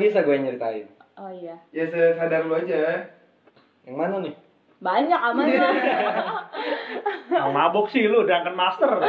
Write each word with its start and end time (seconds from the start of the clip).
bisa 0.00 0.24
gue 0.24 0.36
nyeritain. 0.40 0.88
Oh 1.20 1.28
iya. 1.28 1.60
Ya 1.70 1.84
sadar 2.16 2.48
lu 2.48 2.56
aja. 2.56 3.04
Yang 3.84 3.96
mana 3.96 4.16
nih? 4.24 4.34
Banyak 4.80 5.20
aman 5.20 5.46
lah. 5.52 5.74
Yang 7.28 7.50
mabok 7.52 7.86
sih 7.92 8.08
lu 8.08 8.24
Drunken 8.24 8.56
Master. 8.56 8.88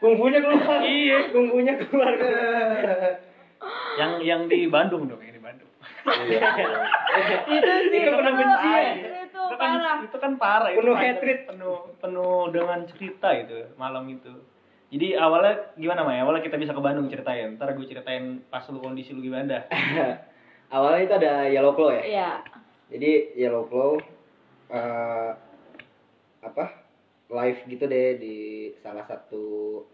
Kungfunya 0.00 0.38
keluar. 0.38 0.78
Iya. 0.78 1.18
Kungfunya 1.34 1.74
keluar. 1.82 2.14
Yang 3.98 4.12
yang 4.22 4.42
di 4.46 4.70
Bandung 4.70 5.10
dong, 5.10 5.18
yang 5.18 5.34
di 5.34 5.42
Bandung. 5.42 5.70
Iya. 6.06 6.40
itu 7.58 7.72
sih. 7.90 7.98
Itu 7.98 8.10
penuh 8.14 8.34
benci 8.38 8.68
ya? 8.70 8.92
Itu, 9.26 9.56
kan 9.58 9.70
parah. 9.74 9.96
itu 10.06 10.16
kan 10.20 10.32
parah 10.38 10.70
itu 10.70 10.78
Penuh 10.84 10.94
hatred. 10.94 11.40
penuh 11.48 11.78
penuh 11.98 12.52
dengan 12.54 12.78
cerita 12.86 13.28
itu 13.34 13.74
malam 13.74 14.06
itu. 14.06 14.30
Jadi 14.88 15.12
awalnya 15.12 15.76
gimana 15.76 16.00
Maya? 16.00 16.24
Awalnya 16.24 16.44
kita 16.44 16.56
bisa 16.56 16.72
ke 16.72 16.80
Bandung 16.80 17.12
ceritain. 17.12 17.60
Ntar 17.60 17.76
gue 17.76 17.84
ceritain 17.84 18.40
pas 18.48 18.64
lu 18.72 18.80
kondisi 18.80 19.12
lu 19.12 19.20
gimana. 19.20 19.68
Awalnya 20.74 21.02
itu 21.04 21.14
ada 21.16 21.32
Yellow 21.48 21.76
Claw 21.76 21.92
ya. 21.92 22.02
Iya. 22.04 22.30
Jadi 22.88 23.10
Yellow 23.36 23.68
Claw 23.68 24.00
eh, 24.72 25.30
apa? 26.40 26.64
Live 27.28 27.60
gitu 27.68 27.84
deh 27.84 28.16
di 28.16 28.36
salah 28.80 29.04
satu 29.04 29.84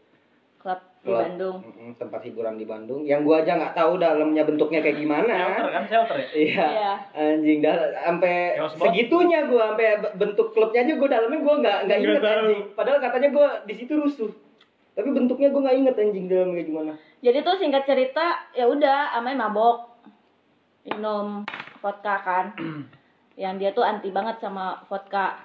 Klub 0.65 0.80
di 1.05 1.12
klub, 1.12 1.20
Bandung. 1.20 1.56
tempat 2.01 2.20
hiburan 2.25 2.56
di 2.56 2.65
Bandung. 2.65 3.05
Yang 3.05 3.20
gua 3.29 3.37
aja 3.45 3.53
nggak 3.61 3.77
tahu 3.77 4.01
dalamnya 4.01 4.48
bentuknya 4.48 4.81
kayak 4.81 4.97
Shelter 4.97 5.05
gimana. 5.05 5.37
kan 5.77 5.84
shelter 5.84 6.17
ya? 6.17 6.29
Iya. 6.33 6.67
Iya. 6.73 6.92
Anjing 7.12 7.59
dah 7.61 7.77
sampai 8.01 8.34
segitunya 8.81 9.45
gua 9.45 9.77
sampai 9.77 10.01
bentuk 10.17 10.56
klubnya 10.56 10.89
aja 10.89 10.95
gua 10.97 11.09
dalamnya 11.12 11.41
gua 11.45 11.55
nggak 11.61 11.79
nggak 11.84 11.98
inget 12.01 12.25
anjing. 12.25 12.62
Padahal 12.73 12.98
katanya 13.05 13.29
gua 13.37 13.48
di 13.69 13.75
situ 13.77 13.92
rusuh. 13.92 14.33
Tapi 14.95 15.09
bentuknya 15.11 15.50
gua 15.50 15.67
nggak 15.67 15.77
inget 15.77 15.95
anjing 15.97 16.27
dalamnya 16.27 16.55
kayak 16.55 16.69
gimana. 16.69 16.92
Jadi 17.19 17.39
tuh 17.41 17.56
singkat 17.59 17.83
cerita 17.83 18.25
ya 18.53 18.64
udah 18.64 19.14
amai 19.14 19.34
mabok. 19.34 19.91
Minum 20.84 21.42
vodka 21.78 22.14
kan. 22.20 22.55
Yang 23.34 23.55
dia 23.59 23.70
tuh 23.73 23.83
anti 23.83 24.09
banget 24.09 24.39
sama 24.39 24.86
vodka. 24.86 25.42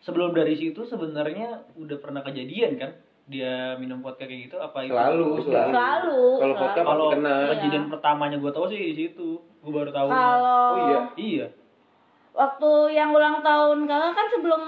Sebelum 0.00 0.30
dari 0.32 0.54
situ 0.54 0.82
sebenarnya 0.82 1.70
udah 1.74 1.98
pernah 1.98 2.22
kejadian 2.22 2.74
kan? 2.74 2.90
Dia 3.28 3.76
minum 3.76 4.00
vodka 4.00 4.24
kayak 4.24 4.48
gitu 4.48 4.56
apa 4.56 4.82
itu? 4.82 4.90
Selalu, 4.90 5.28
selalu. 5.44 5.70
Selalu. 5.70 6.22
Kalau 6.40 6.54
vodka 6.56 6.80
Kalau 6.80 7.06
kena. 7.12 7.36
kejadian 7.52 7.84
pertamanya 7.86 8.36
gue 8.36 8.50
tahu 8.50 8.66
sih 8.66 8.80
di 8.80 8.94
situ. 8.96 9.28
Gue 9.60 9.70
baru 9.70 9.90
tahu. 9.92 10.08
Kalau 10.08 10.48
Oh 10.48 10.76
iya. 10.80 11.00
Iya. 11.14 11.46
waktu 12.30 12.70
yang 12.94 13.10
ulang 13.10 13.42
tahun 13.42 13.82
kakak 13.84 14.12
kan 14.14 14.26
sebelum 14.30 14.62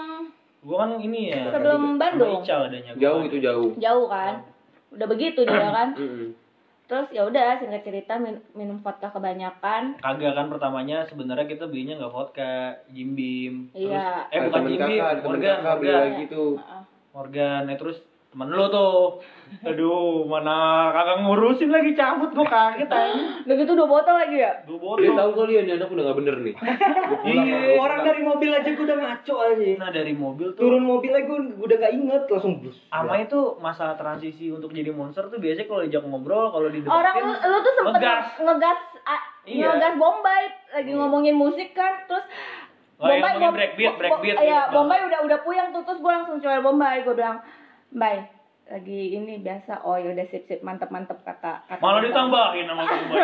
Gue 0.60 0.76
kan 0.76 0.90
ini 1.00 1.32
ya. 1.32 1.48
sebelum 1.48 1.96
sama 1.96 2.00
Bandung 2.00 2.44
Ical 2.44 2.60
adanya. 2.68 2.92
Gua. 2.92 3.00
Jauh 3.00 3.20
itu 3.24 3.36
jauh. 3.40 3.70
jauh 3.80 4.06
kan. 4.06 4.34
Udah 4.92 5.06
begitu 5.08 5.40
dia 5.48 5.68
kan. 5.72 5.88
Mm-mm. 6.00 6.36
Terus 6.84 7.06
ya 7.14 7.22
udah 7.22 7.62
singkat 7.62 7.86
cerita 7.86 8.18
min- 8.18 8.42
minum 8.52 8.82
vodka 8.82 9.14
kebanyakan. 9.14 10.02
Kagak 10.02 10.34
kan 10.34 10.50
pertamanya 10.50 11.06
sebenarnya 11.06 11.46
kita 11.46 11.70
belinya 11.70 11.94
nggak 11.96 12.10
vodka, 12.10 12.82
Jim 12.90 13.14
Beam. 13.14 13.70
Terus, 13.70 13.94
Iya. 13.94 14.26
eh 14.26 14.36
Ada 14.36 14.46
bukan 14.50 14.62
Jim 14.66 14.80
Beam, 14.82 15.02
Morgan, 15.22 15.58
Morgan. 15.62 16.08
Heeh. 16.18 16.82
Morgan, 17.14 17.62
eh 17.66 17.78
terus 17.78 17.98
temen 18.30 18.46
lu 18.48 18.66
tuh. 18.66 19.18
Aduh, 19.60 20.22
mana 20.24 20.54
kagak 20.88 21.18
ngurusin 21.20 21.66
lagi 21.68 21.90
cabut 21.92 22.30
gua 22.30 22.46
kaget 22.46 22.86
aja. 22.94 23.18
Udah 23.42 23.54
gitu 23.56 23.72
dua 23.74 23.88
botol 23.88 24.14
lagi 24.14 24.38
ya? 24.38 24.62
Dua 24.62 24.78
Dia 24.94 25.10
botol. 25.10 25.18
tahu 25.18 25.30
kali 25.36 25.52
ya, 25.52 25.60
ini 25.60 25.72
anak 25.74 25.90
udah 25.90 26.04
gak 26.04 26.16
bener 26.16 26.34
nih. 26.40 26.54
Iya, 27.20 27.58
orang 27.76 28.00
dari 28.00 28.22
mobil 28.22 28.48
aja 28.48 28.70
gua 28.70 28.84
udah 28.84 28.98
ngaco 29.00 29.34
anjing. 29.44 29.76
Nah 29.76 29.90
dari 29.90 30.12
mobil 30.12 30.48
tuh 30.50 30.62
Turun 30.62 30.82
mobil 30.84 31.10
aja 31.10 31.26
gua 31.26 31.38
gua 31.42 31.66
udah 31.66 31.76
nggak 31.76 31.92
inget 31.92 32.22
langsung 32.24 32.54
blus. 32.56 32.78
Ama 32.88 33.14
itu 33.18 33.40
masa 33.58 33.92
transisi 33.92 34.46
untuk 34.48 34.70
jadi 34.70 34.90
monster 34.90 35.26
tuh 35.26 35.36
biasanya 35.36 35.66
kalau 35.66 35.80
diajak 35.82 36.04
ngobrol, 36.04 36.46
kalau 36.48 36.68
di 36.68 36.78
Orang 36.80 37.14
lu, 37.18 37.34
lu 37.34 37.58
tuh 37.60 37.72
sempet 37.74 37.92
ngegas. 37.98 38.24
ngegas 38.38 38.78
ah, 39.02 39.22
Iya. 39.42 39.66
ngegas 39.68 39.94
Bombay 39.96 40.42
lagi 40.70 40.90
ngomongin 40.92 41.34
musik 41.34 41.72
kan 41.72 42.06
terus 42.06 42.22
Oh, 42.96 43.08
iya, 43.08 43.16
ngomongin 43.18 43.40
Bom- 43.42 43.56
breakbeat, 43.56 43.90
Bo- 43.90 43.98
breakbeat 43.98 44.36
Bo- 44.36 44.44
Iya, 44.44 44.60
gitu. 44.60 44.72
Bombay 44.76 45.00
udah 45.02 45.20
udah 45.24 45.38
puyeng 45.40 45.68
tuh 45.70 45.82
terus 45.82 45.98
gue 45.98 46.12
langsung 46.12 46.36
coba 46.36 46.60
Bombay 46.60 47.00
gue 47.00 47.14
bilang, 47.16 47.40
"Mbay, 47.90 48.16
lagi 48.70 49.00
ini 49.18 49.42
biasa. 49.42 49.82
Oh, 49.82 49.98
ya 49.98 50.14
udah 50.14 50.26
sip 50.30 50.46
sip 50.46 50.62
mantep 50.62 50.88
mantep 50.94 51.18
kata 51.26 51.66
kata 51.66 51.82
Malah 51.82 52.00
ditambahin 52.06 52.70
sama 52.70 52.82
Bombay. 52.86 53.18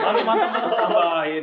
Malah 0.00 0.22
mantap 0.24 0.48
mantap 0.52 0.72
tambahin. 0.72 1.42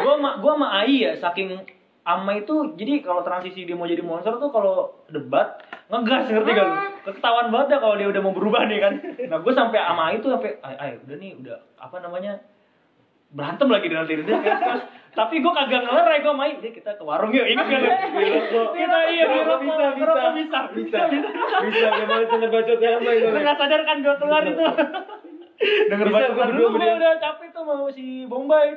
gua 0.00 0.12
sama 0.16 0.30
gua 0.40 0.52
sama 0.56 0.68
Ai 0.72 1.04
ya 1.04 1.12
saking 1.20 1.60
ama 2.02 2.34
itu 2.34 2.74
jadi 2.74 2.98
kalau 3.06 3.22
transisi 3.22 3.62
dia 3.62 3.78
mau 3.78 3.86
jadi 3.86 4.02
monster 4.02 4.34
tuh 4.34 4.50
kalau 4.50 4.90
debat 5.06 5.62
ngegas 5.86 6.26
ngerti 6.34 6.50
gak 6.50 6.66
lu? 6.66 6.74
Ketahuan 7.14 7.54
banget 7.54 7.76
dah 7.76 7.78
kalau 7.78 7.94
dia 7.94 8.08
udah 8.10 8.22
mau 8.24 8.34
berubah 8.34 8.66
nih 8.66 8.78
kan. 8.82 8.92
Nah 9.30 9.38
gue 9.38 9.52
sampai 9.54 9.78
ama 9.78 10.10
itu 10.10 10.26
sampai 10.26 10.58
ay, 10.66 10.74
ay 10.80 10.90
udah 10.98 11.16
nih 11.20 11.30
udah 11.38 11.56
apa 11.78 11.96
namanya 12.02 12.42
berantem 13.30 13.68
lagi 13.70 13.86
dengan 13.86 14.06
diri 14.08 14.22
dia. 14.26 14.38
Terus, 14.40 14.82
tapi 15.12 15.34
gue 15.38 15.52
kagak 15.52 15.82
ngelerai 15.82 16.18
gue 16.20 16.32
main. 16.32 16.54
Deh 16.56 16.72
kita 16.72 16.96
ke 16.96 17.02
warung 17.02 17.28
yuk 17.30 17.44
ingat 17.44 17.66
gak 17.68 17.80
lu? 17.80 17.88
kita 18.80 18.98
iya 19.12 19.24
rokok, 19.28 19.58
bisa, 19.60 19.84
bisa. 19.84 20.00
ngerokok 20.00 20.30
bisa. 20.32 20.58
Bisa, 20.72 21.00
bisa. 21.60 21.86
Gimana 22.00 22.24
denger 22.24 22.48
bacotnya 22.48 22.90
apa 22.96 23.04
Lu 23.04 23.12
itu? 23.12 23.38
gak 23.38 23.56
sadar 23.56 23.80
kan 23.84 23.96
gue 24.00 24.14
keluar 24.16 24.42
itu? 24.42 24.64
Denger 25.62 26.06
Bisa, 26.08 26.16
bacot 26.16 26.32
gua 26.32 26.46
dulu 26.48 26.64
berdua 26.72 26.80
gue 26.80 26.96
udah 26.96 27.14
capek 27.18 27.48
tuh 27.50 27.62
sama 27.62 27.86
si 27.90 28.06
Bombay. 28.24 28.68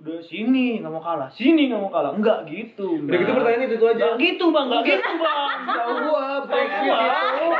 Udah 0.00 0.16
sini 0.24 0.80
gak 0.80 0.88
mau 0.88 1.02
kalah, 1.02 1.28
sini 1.28 1.68
gak 1.68 1.76
mau 1.76 1.90
kalah. 1.90 2.16
Enggak 2.16 2.48
gitu 2.48 3.04
Udah 3.04 3.18
gitu 3.18 3.32
pertanyaan 3.34 3.66
itu, 3.66 3.74
itu 3.76 3.84
aja. 3.84 4.00
Enggak 4.00 4.14
gitu 4.16 4.44
bang, 4.48 4.64
enggak 4.64 4.84
gitu 4.88 5.12
bang 5.12 5.50
Tahu 5.68 5.92
gua, 6.06 6.24
breakbeat 6.46 7.10
Gua. 7.36 7.58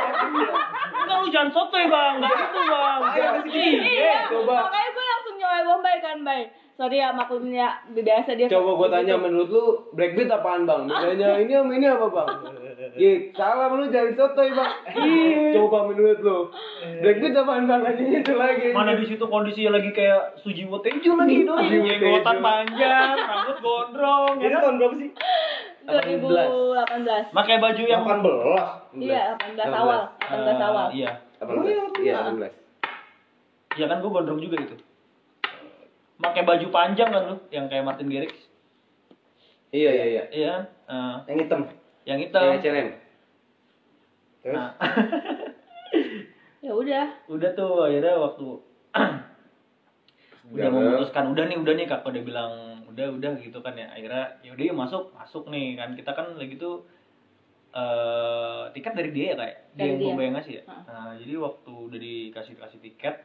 Enggak 0.97 1.17
lu 1.19 1.27
jangan 1.29 1.49
sotoy 1.51 1.85
bang, 1.85 2.13
enggak 2.17 2.33
gitu 2.33 2.59
bang 2.63 2.99
Ayo, 3.03 3.29
kasih 3.37 3.51
Iya. 3.51 3.81
Iya, 3.85 4.15
Coba. 4.25 4.55
makanya 4.65 4.90
Bombay 6.11 6.43
kan, 6.43 6.51
Bay. 6.51 6.59
Sorry 6.81 6.97
ya 6.97 7.13
maklumnya 7.13 7.77
biasa 7.93 8.33
dia. 8.33 8.49
Coba 8.49 8.73
gua 8.73 8.87
gitu. 8.89 8.95
tanya 8.97 9.15
menurut 9.21 9.49
lu 9.53 9.63
breakbeat 9.93 10.33
apaan 10.33 10.65
bang? 10.65 10.89
Bedanya 10.89 11.37
ini 11.43 11.53
sama 11.53 11.71
ini 11.77 11.85
apa 11.85 12.07
bang? 12.09 12.29
Iya, 12.97 13.13
salah 13.37 13.69
lu 13.69 13.85
jangan 13.93 14.17
sotoy 14.17 14.49
bang. 14.49 14.73
Iya. 14.97 15.61
Coba 15.61 15.93
menurut 15.93 16.19
lu 16.25 16.37
breakbeat 17.05 17.37
apaan 17.37 17.69
bang? 17.69 17.85
Nanya 17.85 18.17
itu 18.25 18.33
lagi. 18.33 18.67
Mana 18.73 18.97
di 18.97 19.05
situ 19.05 19.21
kondisinya 19.29 19.77
lagi 19.77 19.93
kayak 19.93 20.41
Sujiwo 20.41 20.81
Tejo 20.81 21.21
lagi 21.21 21.45
Sujiwo 21.45 21.85
Jenggotan 21.85 22.37
panjang, 22.41 23.15
rambut 23.19 23.57
gondrong 23.61 24.33
ya 24.41 24.47
Itu 24.49 24.55
kan? 24.57 24.61
tahun 24.65 24.75
berapa 24.81 24.95
sih? 24.97 25.09
2018. 25.81 27.35
Pakai 27.35 27.55
baju 27.61 27.83
yang 27.85 28.01
18. 28.05 29.05
Iya, 29.05 29.23
18 29.37 29.69
awal, 29.69 30.01
18 30.17 30.57
awal. 30.65 30.87
Iya 30.97 31.11
18. 31.37 32.01
Iya, 32.01 32.15
18. 32.25 33.77
Iya 33.77 33.85
kan 33.85 33.97
gue 34.01 34.09
gondrong 34.09 34.41
juga 34.41 34.57
itu. 34.57 34.75
Pakai 36.21 36.41
baju 36.41 36.67
panjang 36.69 37.09
kan 37.09 37.23
lu, 37.25 37.35
yang 37.49 37.65
kayak 37.65 37.81
Martin 37.81 38.07
Garrix. 38.07 38.33
Iya, 39.71 39.89
iya, 39.89 40.05
iya. 40.05 40.23
Iya? 40.29 40.53
Eh, 40.85 41.15
Yang 41.27 41.37
hitam. 41.41 41.61
yang 42.03 42.19
hitam. 42.19 42.43
Kayak 42.45 42.61
CLM. 42.61 42.89
Terus 44.41 44.53
Nah, 44.53 44.69
Ya 46.65 46.71
udah. 46.71 47.05
udah 47.25 47.49
tuh 47.51 47.73
akhirnya 47.83 48.15
waktu 48.15 48.45
udah 50.51 50.61
Gagal. 50.61 50.71
memutuskan 50.71 51.25
udah 51.27 51.43
nih 51.47 51.57
udah 51.57 51.73
nih 51.73 51.85
kakak 51.85 52.11
udah 52.11 52.21
bilang 52.21 52.53
udah 52.85 53.07
udah 53.09 53.31
gitu 53.39 53.59
kan 53.59 53.73
ya 53.73 53.87
akhirnya 53.89 54.37
ya 54.41 54.51
udah 54.51 54.65
yuk 54.67 54.77
masuk 54.77 55.03
masuk 55.11 55.47
nih 55.47 55.73
kan 55.73 55.95
kita 55.95 56.11
kan 56.11 56.35
lagi 56.35 56.59
tuh 56.59 56.83
eh 57.71 58.63
tiket 58.71 58.93
dari 58.93 59.09
dia 59.09 59.25
ya 59.31 59.35
kayak 59.37 59.55
dia 59.73 59.85
yang 59.85 59.97
dia. 59.97 60.11
Yang 60.11 60.33
ngasih 60.35 60.53
ya 60.53 60.63
Heeh. 60.67 60.83
nah 60.85 61.09
jadi 61.15 61.33
waktu 61.39 61.71
udah 61.71 61.99
dikasih 61.99 62.53
kasih 62.53 62.79
tiket 62.83 63.15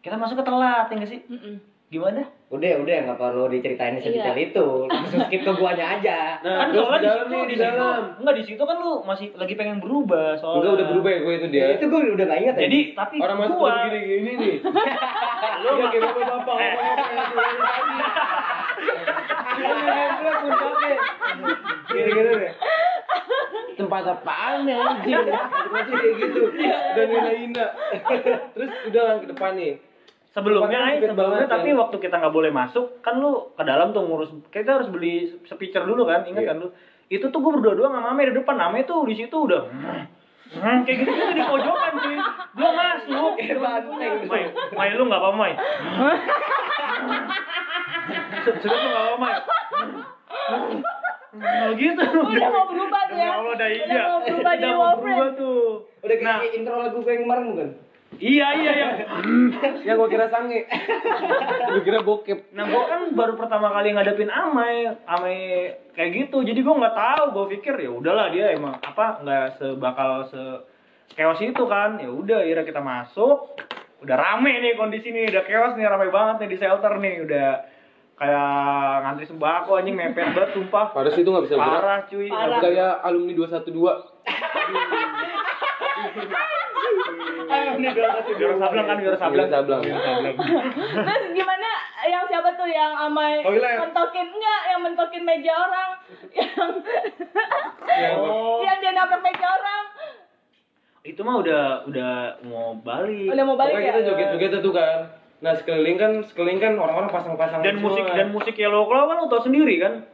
kita 0.00 0.14
masuk 0.14 0.38
ke 0.38 0.44
telat 0.46 0.86
ya 0.86 0.94
nggak 0.94 1.10
sih 1.10 1.20
Mm-mm. 1.26 1.56
Gimana 1.94 2.26
udah 2.50 2.70
udah 2.82 2.94
nggak 3.04 3.16
perlu 3.16 3.46
diceritain 3.46 3.94
sedetail 3.96 4.30
Iya. 4.32 4.46
itu. 4.46 4.66
Langsung 4.86 5.20
skip 5.24 5.42
ke 5.42 5.52
guanya 5.54 5.86
aja. 5.92 6.18
Nah, 6.38 6.56
kan 6.56 6.68
soalnya 6.70 6.98
di 7.00 7.08
situ 7.08 7.38
di 7.46 7.56
dalam. 7.56 8.00
enggak 8.18 8.34
di 8.34 8.44
situ 8.44 8.62
kan 8.62 8.76
lu 8.76 9.02
masih 9.02 9.26
lagi 9.32 9.54
pengen 9.54 9.78
berubah 9.78 10.34
soalnya 10.34 10.58
Enggak 10.60 10.74
udah 10.74 10.86
berubah 10.90 11.10
ya 11.10 11.20
gue 11.20 11.34
itu 11.34 11.46
dia. 11.48 11.62
Ya, 11.62 11.68
itu 11.72 11.84
gue 11.84 12.00
udah 12.12 12.24
nggak 12.24 12.40
inget 12.40 12.54
jadi 12.56 12.78
ya. 12.80 12.94
tapi 12.94 13.16
Orang 13.18 13.36
masuk 13.38 13.56
gua 13.56 13.70
begini 13.86 13.98
gini 14.04 14.32
nih. 14.34 14.54
lu 15.62 15.70
Iya 15.72 15.86
kayak 15.88 16.02
bapak 16.04 16.26
bapak. 16.28 16.56
Gini-gini 21.86 22.30
deh. 22.36 22.52
Tempat 23.74 24.02
apaan 24.08 24.58
ya 24.64 24.76
anjing? 24.84 25.26
Masih 25.70 25.94
kayak 25.94 26.14
gitu. 26.16 26.42
Dan 26.94 27.06
hina-hina. 27.08 27.66
Terus 28.54 28.70
udah 28.86 29.06
ke 29.18 29.26
depan 29.30 29.52
nih. 29.54 29.74
Sebelumnya 30.34 30.78
ay, 30.84 30.98
sebelumnya 31.00 31.46
tapi 31.46 31.68
ya. 31.68 31.78
waktu 31.78 31.96
kita 31.96 32.14
nggak 32.16 32.30
boleh 32.32 32.50
masuk 32.50 32.98
kan 33.00 33.16
lu 33.16 33.48
ke 33.50 33.62
dalam 33.62 33.90
tuh 33.90 34.02
ngurus 34.02 34.30
kita 34.48 34.70
harus 34.74 34.88
beli 34.88 35.14
speaker 35.44 35.82
dulu 35.84 36.04
kan 36.04 36.22
ingat 36.24 36.42
Iya. 36.42 36.50
kan 36.50 36.58
lu 36.58 36.68
itu 37.06 37.24
tuh 37.24 37.38
gue 37.38 37.52
berdua 37.52 37.74
doang 37.74 37.92
sama 37.92 38.10
Ame 38.10 38.26
di 38.26 38.34
depan 38.34 38.56
Ame 38.58 38.82
tuh 38.82 39.04
di 39.04 39.14
situ 39.14 39.36
udah 39.40 39.62
Hmm, 40.44 40.86
kayak 40.86 40.98
gitu 41.00 41.10
gitu 41.10 41.32
di 41.32 41.42
pojokan 41.42 41.92
cuy 41.96 42.14
belum 42.52 42.72
masuk 42.72 43.32
Kayak 43.34 43.58
banteng. 43.58 44.12
Mai, 44.24 44.42
Mai 44.70 44.88
lu 44.92 45.02
nggak 45.04 45.18
apa-apa 45.18 45.34
Mai 45.36 45.52
serius 48.54 48.70
lu 48.76 48.88
nggak 48.88 49.02
apa-apa 49.02 49.18
Mai 49.18 49.34
Nah, 51.34 51.74
gitu 51.74 51.98
Udah 51.98 52.46
mau 52.48 52.64
berubah 52.64 53.02
ya. 53.10 53.26
Allah 53.34 53.54
dah 53.56 53.66
Udah 53.66 53.90
iya 53.90 54.02
mau 54.06 54.20
berubah 54.22 54.54
jadi 54.54 54.70
Udah 54.70 54.78
mau 54.78 54.94
berubah 54.96 55.28
tuh 55.34 55.82
Udah 55.98 56.16
kayak 56.16 56.30
Nah. 56.38 56.54
intro 56.54 56.74
lagu 56.78 56.96
gue 56.96 57.10
yang 57.10 57.22
kemarin 57.24 57.44
bukan? 57.50 57.68
Iya 58.18 58.46
iya 58.62 58.72
yang 58.78 58.92
Ya 59.82 59.92
gua 59.98 60.08
kira 60.08 60.30
sange. 60.30 60.66
gua 61.70 61.82
kira 61.82 62.00
bokep. 62.02 62.54
Nah, 62.54 62.64
gue 62.68 62.82
kan 62.86 63.00
baru 63.12 63.34
pertama 63.34 63.72
kali 63.74 63.94
ngadepin 63.94 64.30
Amai, 64.30 64.86
Amai 65.06 65.36
kayak 65.94 66.10
gitu. 66.14 66.42
Jadi 66.42 66.60
gue 66.62 66.74
nggak 66.74 66.96
tahu. 66.96 67.24
Gue 67.34 67.46
pikir 67.58 67.74
ya 67.78 67.90
udahlah 67.90 68.30
dia 68.30 68.54
emang 68.54 68.78
apa 68.80 69.22
nggak 69.24 69.46
sebakal 69.58 70.26
se 70.30 70.42
chaos 71.14 71.40
itu 71.42 71.64
kan. 71.66 71.98
Ya 71.98 72.10
udah, 72.10 72.42
akhirnya 72.44 72.64
kita 72.64 72.80
masuk. 72.82 73.58
Udah 74.04 74.16
rame 74.20 74.60
nih 74.60 74.76
kondisi 74.76 75.08
nih, 75.08 75.32
udah 75.32 75.42
chaos 75.48 75.72
nih, 75.80 75.88
rame 75.88 76.12
banget 76.12 76.44
nih 76.44 76.48
di 76.52 76.56
shelter 76.60 76.92
nih. 77.00 77.14
Udah 77.24 77.48
kayak 78.14 78.50
ngantri 79.02 79.26
sembako 79.26 79.70
anjing 79.82 79.96
mepet 79.98 80.30
banget 80.32 80.54
sumpah. 80.54 80.94
Pada 80.94 81.10
situ 81.10 81.26
nggak 81.26 81.44
bisa 81.50 81.56
gerak. 81.58 81.72
Parah 81.82 81.98
cuy. 82.06 82.28
Parah. 82.30 82.58
Kayak 82.62 82.92
alumni 83.02 83.32
212. 83.34 83.74
Sablang 87.74 88.86
kan, 88.86 88.96
biar 88.96 89.16
sablang. 89.16 89.48
Sablang. 89.48 89.82
Terus 91.06 91.22
gimana 91.32 91.70
yang 92.04 92.24
siapa 92.26 92.52
tuh 92.52 92.66
yang 92.66 92.92
amai 92.92 93.40
mentokin 93.40 94.28
enggak 94.28 94.60
yang 94.66 94.80
mentokin 94.80 95.22
meja 95.22 95.52
orang 95.54 95.90
yang 96.36 96.70
Oh. 98.14 98.60
yang 98.66 98.76
dia 98.78 98.92
nabrak 98.92 99.20
meja 99.20 99.46
orang 99.46 99.84
Itu 101.02 101.20
mah 101.20 101.36
udah 101.36 101.84
udah 101.84 102.12
mau 102.42 102.72
balik. 102.76 103.28
udah 103.28 103.44
mau 103.44 103.54
balik 103.54 103.72
Pokoknya 103.72 103.86
ya 103.86 103.92
kita 103.92 104.00
joget-joget 104.06 104.50
tuh 104.58 104.72
kan. 104.72 104.98
Nah 105.38 105.52
sekeliling 105.54 105.96
kan 105.96 106.12
sekeliling 106.24 106.56
kan 106.58 106.72
orang-orang 106.74 107.08
pasang-pasang 107.08 107.60
Dan 107.60 107.76
semua. 107.76 107.84
musik 107.86 108.04
dan 108.08 108.28
musik 108.30 108.54
Yellow 108.54 108.84
Claw 108.84 109.04
kan 109.06 109.16
lo 109.16 109.28
tau 109.28 109.40
sendiri 109.40 109.76
kan. 109.78 110.08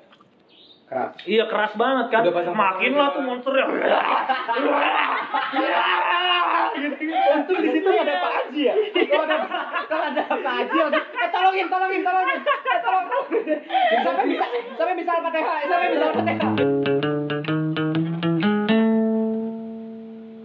Keras. 0.86 1.14
Iya 1.22 1.46
keras 1.46 1.72
banget 1.74 2.06
kan. 2.10 2.20
Udah 2.20 2.34
pasang-pasang 2.36 2.58
Makin 2.74 2.90
gitu 2.90 2.98
lah 2.98 3.08
kan. 3.08 3.14
tuh 3.14 3.22
monster 3.22 3.52
ya. 3.54 3.66
Untung 6.70 7.58
di 7.58 7.68
situ 7.74 7.88
ada 7.90 8.14
Pak 8.22 8.32
Haji 8.32 8.60
ya. 8.62 8.74
Kalau 9.10 9.24
ada 9.26 9.36
kalau 9.90 10.04
ada 10.10 10.22
Pak 10.22 10.38
Haji, 10.40 10.76
eh 10.96 11.28
tolongin, 11.34 11.66
tolongin, 11.66 12.00
tolongin, 12.06 12.38
eh 12.46 12.80
tolong. 12.80 13.04
Sampai 14.00 14.24
bisa, 14.30 14.46
sampai 14.78 14.94
bisa 14.94 15.10
al-fatihah, 15.18 15.56
sampai 15.66 15.88
bisa 15.90 16.04
al-fatihah. 16.10 16.52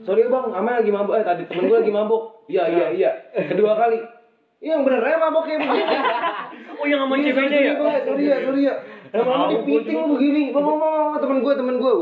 Sorry 0.06 0.22
bang, 0.30 0.46
Amel 0.54 0.74
lagi 0.82 0.92
mabuk. 0.94 1.14
Eh 1.18 1.26
tadi 1.26 1.44
temen 1.50 1.66
gue 1.66 1.78
lagi 1.82 1.94
mabuk. 1.94 2.24
Iya 2.46 2.64
iya 2.70 2.86
iya. 2.94 3.12
Kedua 3.50 3.74
kali. 3.74 3.98
Iya 4.62 4.78
yang 4.78 4.86
bener 4.86 5.02
ya 5.02 5.18
mabuknya 5.18 5.58
begini. 5.62 5.84
Oh 6.76 6.86
yang 6.86 7.00
sama 7.06 7.16
Iya, 7.18 7.32
ceweknya 7.34 7.60
ya. 7.60 7.74
sorry, 8.06 8.24
ya, 8.30 8.38
sorry 8.46 8.62
ya. 8.70 8.76
Lama-lama 9.16 9.46
di 9.50 9.56
meeting 9.66 9.96
lu 9.98 10.08
begini. 10.18 10.44
Bang 10.54 10.66
ngomong 10.66 11.18
temen 11.22 11.38
gue, 11.42 11.54
temen 11.58 11.76
gue. 11.82 11.94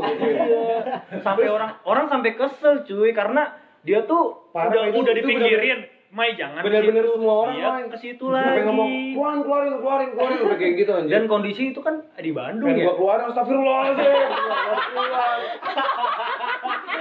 Sampai 1.24 1.46
orang 1.48 1.70
orang 1.88 2.06
sampai 2.12 2.30
kesel 2.36 2.84
cuy 2.84 3.10
karena 3.16 3.56
dia 3.84 4.00
tuh 4.02 4.48
Parah, 4.50 4.70
udah 4.70 4.82
itu- 4.88 4.98
udah 4.98 5.14
dipinggirin. 5.14 5.80
Mai 6.08 6.30
jangan 6.32 6.62
Bener-bener 6.62 7.02
situ. 7.02 7.14
semua 7.18 7.34
orang 7.36 7.54
Iya, 7.54 7.68
main. 7.68 7.86
ke 7.90 7.98
situ 7.98 8.24
lagi. 8.30 8.62
ngomong 8.62 8.86
keluarin, 9.10 9.40
keluarin, 9.42 9.72
keluarin, 9.74 10.08
keluarin. 10.14 10.38
Udah 10.40 10.56
kayak 10.56 10.74
gitu 10.78 10.90
anjir. 10.94 11.10
Dan 11.10 11.22
kondisi 11.26 11.62
itu 11.68 11.80
kan 11.80 11.94
di 12.14 12.30
Bandung 12.30 12.70
Dan 12.70 12.78
ya. 12.78 12.86
gua 12.86 12.94
keluarin, 12.94 13.24
astagfirullahaladzim. 13.28 14.14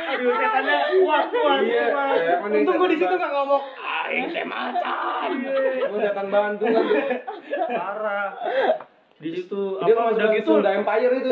Aduh, 0.03 0.29
setannya 0.31 0.77
kuat 0.97 1.25
kuat 1.29 1.59
Iya, 1.61 1.85
kuat. 1.89 2.15
eh, 2.15 2.37
mending 2.41 2.61
Untung 2.63 2.75
gue 2.75 2.89
di 2.89 2.97
situ 2.97 3.13
nggak 3.13 3.31
ngomong, 3.33 3.61
aing 3.77 4.25
teh 4.27 4.43
macan. 4.43 4.89
Bandung. 5.29 5.77
Gua 5.83 5.99
setan 6.01 6.27
Bandung 6.29 6.69
kan. 6.71 6.85
Parah. 7.69 8.29
Di 9.15 9.29
situ 9.31 9.61
Dia 9.79 9.93
apa 9.93 10.03
udah 10.11 10.27
gitu 10.33 10.51
Sunda 10.51 10.71
Empire 10.73 11.13
itu. 11.15 11.31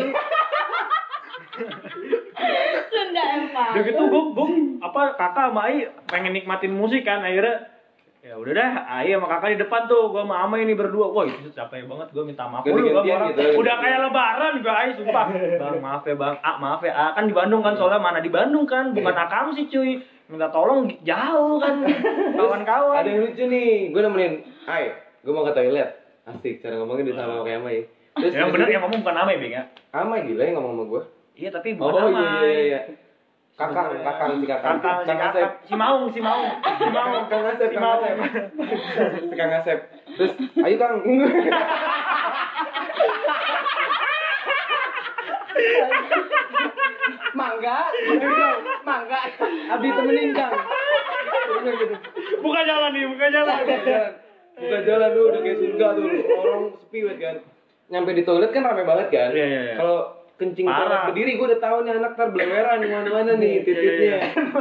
Sunda 2.91 3.23
Empire 3.35 3.71
udah 3.75 3.83
gitu 3.83 4.03
gue 4.07 4.23
gue 4.31 4.47
apa 4.81 5.01
kakak 5.19 5.45
sama 5.51 5.61
Ai 5.67 5.87
pengen 6.07 6.33
nikmatin 6.35 6.73
musik 6.73 7.03
kan 7.03 7.21
akhirnya 7.21 7.67
ya 8.21 8.37
udah 8.37 8.53
dah 8.55 8.71
Ai 8.87 9.11
sama 9.11 9.27
kakak 9.27 9.55
di 9.55 9.59
depan 9.67 9.85
tuh 9.91 10.15
gue 10.15 10.21
sama 10.23 10.47
Ama 10.47 10.55
ini 10.63 10.73
berdua 10.73 11.11
wah 11.11 11.27
itu 11.27 11.51
capek 11.51 11.85
banget 11.85 12.07
gue 12.15 12.23
minta 12.23 12.47
maaf 12.47 12.63
dulu 12.63 12.87
sama 12.87 13.03
orang 13.03 13.29
gitu, 13.35 13.41
udah 13.59 13.75
kayak 13.83 13.99
lebaran 14.07 14.53
gue 14.63 14.73
Ai 14.73 14.89
sumpah 14.95 15.25
bang 15.33 15.75
maaf 15.83 16.03
ya 16.07 16.15
bang 16.15 16.35
ah 16.39 16.55
maaf 16.57 16.81
ya 16.81 16.93
ah 16.95 17.09
kan 17.11 17.27
di 17.27 17.33
Bandung 17.35 17.61
kan 17.61 17.75
soalnya 17.75 17.99
mana 17.99 18.23
di 18.23 18.31
Bandung 18.31 18.63
kan 18.63 18.95
bukan 18.95 19.15
akam 19.15 19.51
sih 19.51 19.67
cuy 19.67 19.99
minta 20.31 20.47
tolong 20.47 20.87
jauh 21.03 21.59
kan 21.59 21.83
kawan-kawan 22.39 23.03
Ada 23.03 23.09
yang 23.11 23.21
lucu 23.27 23.43
nih. 23.51 23.91
Gue 23.91 23.99
nemenin. 23.99 24.33
Hai, 24.63 24.95
gue 25.27 25.31
mau 25.35 25.43
ke 25.43 25.51
toilet. 25.51 25.91
Asik, 26.23 26.63
cara 26.63 26.79
ngomongnya 26.79 27.11
di 27.11 27.13
sama 27.19 27.43
kayak 27.43 27.59
Amai. 27.59 27.83
Terus 28.15 28.33
yang 28.39 28.51
bener 28.55 28.71
yang 28.71 28.79
ngomong 28.87 29.03
bukan 29.03 29.17
Ama 29.19 29.31
ya 29.35 29.39
Bang 29.43 29.51
ya 29.51 29.63
Amai 29.91 30.23
gila 30.23 30.43
yang 30.47 30.55
ngomong 30.55 30.71
sama 30.71 30.83
gue. 30.87 31.01
Iya 31.33 31.49
tapi 31.49 31.69
Oh 31.73 31.87
bukan 31.87 32.01
iya 32.03 32.11
Ama 32.11 32.25
iya 32.41 32.61
iya. 32.61 32.79
Kakang, 33.51 33.93
kakang 34.01 34.31
si 34.37 34.45
kakang. 34.45 34.79
kakak 34.79 34.95
si 34.97 35.05
Kang 35.05 35.19
kakak 35.19 35.29
Asep. 35.29 35.49
si 35.61 35.73
Maung 35.75 36.05
si 36.09 36.19
Maung 36.19 36.49
si 36.57 36.89
Maung 36.89 37.23
Kang 37.31 37.45
Asep, 37.45 37.67
si 37.67 37.75
Kang 37.75 37.83
Maung 37.83 38.01
Asep. 38.01 38.17
Si 39.21 39.35
Kang 39.35 39.51
Asep. 39.53 39.79
Terus, 40.11 40.31
ayo 40.57 40.75
Kang. 40.77 40.95
Mangga, 47.31 47.77
mangga. 48.83 49.19
Abi 49.69 49.87
temenin 49.89 50.31
Kang. 50.33 50.53
buka 52.41 52.61
jalan 52.61 52.91
nih 52.91 53.05
buka 53.07 53.27
jalan 53.29 53.57
Buka 53.57 53.77
jalan. 53.81 54.11
Buka 54.51 54.77
jalan 54.83 55.09
dulu 55.11 55.25
udah 55.31 55.41
kayak 55.41 55.57
surga 55.57 55.87
tuh. 55.95 56.05
Orang 56.35 56.61
sepi 56.77 56.99
banget 57.01 57.17
kan. 57.19 57.35
Nyampe 57.89 58.11
di 58.13 58.23
toilet 58.23 58.51
kan 58.51 58.63
rame 58.63 58.83
banget 58.83 59.07
kan. 59.09 59.29
Iya, 59.31 59.45
iya, 59.45 59.59
iya. 59.63 59.75
Kalau 59.75 59.97
kencing 60.41 60.65
Parah. 60.65 61.05
berdiri 61.07 61.37
gue 61.37 61.45
udah 61.45 61.61
tahu 61.61 61.77
nih 61.81 61.93
anak 61.93 62.11
ntar 62.11 62.27
beleweran 62.29 62.81
mana-mana 62.81 63.31
nih 63.35 63.51
Iya, 63.53 63.61
titiknya. 63.61 64.17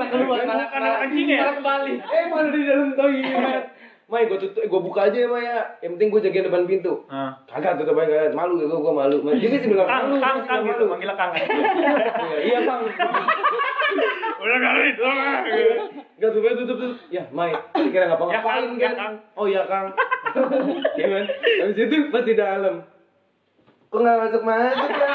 Keluar, 0.06 0.44
malah 0.44 0.69
Karena 0.69 0.91
kencing 1.00 1.27
ya? 1.27 1.38
malah 1.41 1.55
kembali. 1.56 1.93
Eh 1.97 2.25
mana 2.27 2.49
di 2.50 2.61
dalam 2.62 2.88
toilet. 2.93 3.65
Mai 4.06 4.27
gue 4.27 4.38
tutup, 4.38 4.59
gue 4.61 4.81
buka 4.82 5.06
aja 5.06 5.17
ya 5.17 5.27
Maya. 5.27 5.59
Yang 5.79 5.91
penting 5.94 6.09
gue 6.11 6.21
jagain 6.21 6.44
depan 6.44 6.67
pintu. 6.67 6.93
Ah. 7.06 7.31
Kagak 7.47 7.79
tutup 7.79 7.94
aja 7.97 8.11
kagak. 8.11 8.35
Malu 8.35 8.59
gue, 8.59 8.69
gue 8.69 8.93
malu. 8.93 9.17
Juga 9.25 9.56
sih 9.56 9.69
bilang 9.69 9.87
Kang, 9.87 10.05
malu. 10.05 10.19
kang, 10.19 10.38
kang 10.44 10.61
nggak 10.61 10.69
gitu, 10.69 10.82
manggilnya 10.85 11.15
kang. 11.15 11.31
Iya, 11.32 12.37
Iya 12.44 12.59
kang. 12.62 12.82
Udah 14.41 14.56
kali, 14.59 14.88
udah 14.94 15.12
kali. 15.12 15.62
Gak 16.17 16.31
tutup, 16.32 16.53
tutup, 16.55 16.77
tutup. 16.77 16.93
Ya, 17.09 17.23
Mai. 17.31 17.53
Kira 17.73 18.06
ngapa 18.06 18.25
Ya, 18.25 18.41
ngapain 18.41 18.65
Kang. 18.73 18.79
kan? 18.79 19.12
Ya. 19.15 19.37
Oh 19.37 19.47
iya 19.47 19.62
kang. 19.65 19.87
Iya 20.97 21.06
kan. 21.06 21.25
Habis 21.61 21.77
itu 21.79 21.97
pas 22.09 22.23
di 22.23 22.35
dalam. 22.35 22.75
Kok 23.87 23.99
nggak 23.99 24.17
masuk 24.23 24.43
masuk 24.43 24.91
ya? 24.93 25.15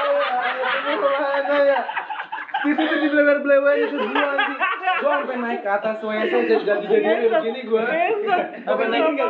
Ke 0.97 1.09
mana 1.11 1.55
ya? 1.63 1.81
Itu 2.65 2.81
tuh 2.81 2.97
di 2.97 3.07
belewer-belewer 3.13 3.75
itu 3.77 3.95
semua 4.01 4.31
sih. 4.41 4.57
Gua 4.95 5.11
sampai 5.21 5.37
naik 5.37 5.59
ke 5.61 5.69
atas 5.69 5.97
WC 6.01 6.33
jadi 6.65 6.85
jadi 6.87 7.25
begini 7.29 7.61
gua. 7.69 7.83
Sampai 8.65 8.85
naik 8.89 9.05
enggak? 9.13 9.29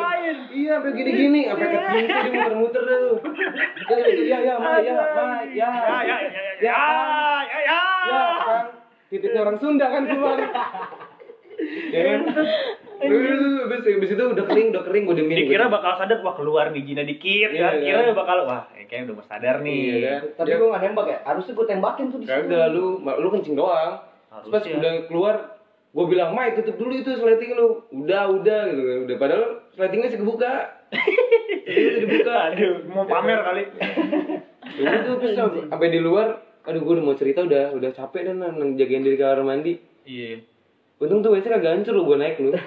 Iya, 0.56 0.72
sampai 0.80 0.92
gini-gini, 0.96 1.42
sampai 1.52 1.68
ke 1.68 1.80
pintu 1.84 2.16
dia 2.16 2.32
muter-muter 2.32 2.82
dah 2.88 2.98
tuh. 3.04 3.18
Iya, 3.92 4.38
iya, 4.40 4.54
Ma, 4.56 4.80
ya, 4.80 4.94
Ma, 4.96 5.28
ya. 5.52 5.68
Ya, 5.68 5.72
ya, 5.76 5.98
ya, 6.06 6.16
ya, 6.16 6.42
ya, 6.42 6.54
Ya, 6.64 6.80
ya, 7.44 7.60
ya. 7.60 7.80
Ya, 8.06 8.22
Kang. 8.40 8.68
Titiknya 9.12 9.40
orang 9.44 9.58
Sunda 9.60 9.86
kan 9.92 10.04
keluar. 10.10 10.38
Ya 12.96 13.08
kan? 13.08 13.12
Duh, 13.12 13.56
Habis 13.66 13.82
habis 13.82 14.12
itu 14.12 14.24
udah 14.24 14.46
kering, 14.46 14.68
udah 14.72 14.84
kering 14.86 15.04
gue 15.04 15.16
diemin. 15.18 15.38
Dikira 15.42 15.66
bakal 15.68 15.98
sadar, 15.98 16.20
wah 16.22 16.34
keluar 16.34 16.70
giginya 16.70 17.02
dikit 17.02 17.50
Iya, 17.52 17.66
kan. 17.66 17.74
Kira 17.82 18.00
bakal, 18.14 18.38
wah 18.46 18.62
kayaknya 18.72 19.10
udah 19.10 19.16
mau 19.18 19.26
sadar 19.26 19.56
nih. 19.60 19.76
Iya 19.76 19.98
kan? 20.06 20.22
Tapi 20.36 20.48
Ya, 20.48 20.56
gue 20.56 20.68
nggak 20.70 20.84
nembak 20.84 21.06
ya. 21.08 21.18
Harusnya 21.24 21.54
gue 21.54 21.66
tembakin 21.66 22.06
tuh 22.08 22.20
di 22.20 22.26
situ. 22.26 22.34
Kagak 22.46 22.68
lu, 22.72 22.86
lu 23.02 23.28
kencing 23.30 23.56
doang. 23.56 23.92
Terus 24.00 24.48
pas 24.48 24.62
Harusnya. 24.62 24.78
udah 24.78 24.94
keluar, 25.08 25.36
gue 25.92 26.06
bilang, 26.06 26.30
Mai 26.32 26.54
tutup 26.54 26.76
dulu 26.76 26.94
itu 26.94 27.12
sleting 27.12 27.52
lu. 27.56 27.68
Udah, 27.92 28.30
udah 28.30 28.60
gitu 28.68 28.82
kan. 28.82 28.98
Udah 29.04 29.16
padahal 29.18 29.44
sletingnya 29.74 30.10
sih 30.10 30.20
kebuka. 30.20 30.54
Itu 31.66 31.98
dibuka. 32.06 32.54
Aduh, 32.54 32.86
mau 32.86 33.04
pamer 33.04 33.42
kali. 33.42 33.64
Udah 34.82 35.00
tuh 35.02 35.16
terus 35.18 35.34
sampai 35.66 35.90
di 35.90 35.98
luar, 35.98 36.42
aduh 36.62 36.82
gue 36.82 36.94
udah 36.94 37.06
mau 37.06 37.14
cerita 37.14 37.42
udah 37.42 37.74
udah 37.74 37.90
capek 37.92 38.28
dan 38.28 38.42
jagain 38.76 39.02
diri 39.02 39.16
kamar 39.16 39.42
mandi. 39.42 39.78
Iya. 40.04 40.42
Untung 40.96 41.20
tuh 41.20 41.36
WC 41.36 41.52
kagak 41.52 41.76
hancur 41.76 41.94
lu 42.00 42.08
gue 42.08 42.18
naik 42.20 42.40
lu. 42.40 42.52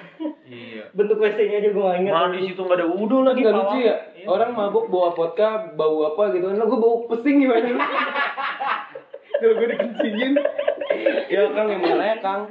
Iya. 0.49 0.89
Bentuk 0.97 1.21
WC-nya 1.21 1.61
aja 1.61 1.69
gue 1.69 1.77
nggak 1.77 1.99
ingat. 2.01 2.13
Mana 2.13 2.33
di 2.33 2.49
situ 2.49 2.57
nggak 2.65 2.81
ada 2.81 2.89
wudhu 2.89 3.21
lagi. 3.21 3.45
Gak 3.45 3.53
lucu 3.53 3.85
ya? 3.85 3.95
Iya. 4.17 4.25
Orang 4.25 4.57
mabuk 4.57 4.89
bawa 4.89 5.13
vodka, 5.13 5.77
bau 5.77 6.09
apa 6.09 6.33
gitu 6.33 6.49
kan. 6.49 6.57
Lo 6.57 6.65
gue 6.65 6.79
bau 6.81 7.05
pesing 7.05 7.45
gimana 7.45 7.69
lu? 7.69 7.77
Kalau 9.39 9.53
gue 9.61 9.67
dikencingin. 9.69 10.33
Ya 11.29 11.41
Kang, 11.53 11.69
yang 11.69 11.81
mana 11.85 12.03
ya 12.03 12.17
Kang? 12.17 12.41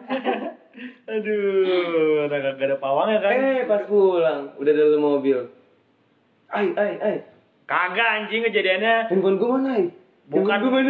Aduh, 1.10 2.30
udah 2.30 2.38
gak 2.38 2.62
ada 2.70 2.76
pawangnya 2.78 3.18
kan. 3.18 3.34
Eh, 3.34 3.66
pas 3.66 3.82
pulang, 3.90 4.54
udah 4.62 4.72
dalam 4.72 5.02
mobil. 5.02 5.38
Ai, 6.54 6.70
ai, 6.78 6.92
ai. 7.02 7.16
Kagak 7.66 8.08
anjing 8.22 8.46
kejadiannya. 8.46 9.10
Handphone 9.10 9.42
gue 9.42 9.48
mana, 9.50 9.68
ai? 9.74 9.84
Bukan. 10.28 10.58
Gue? 10.60 10.82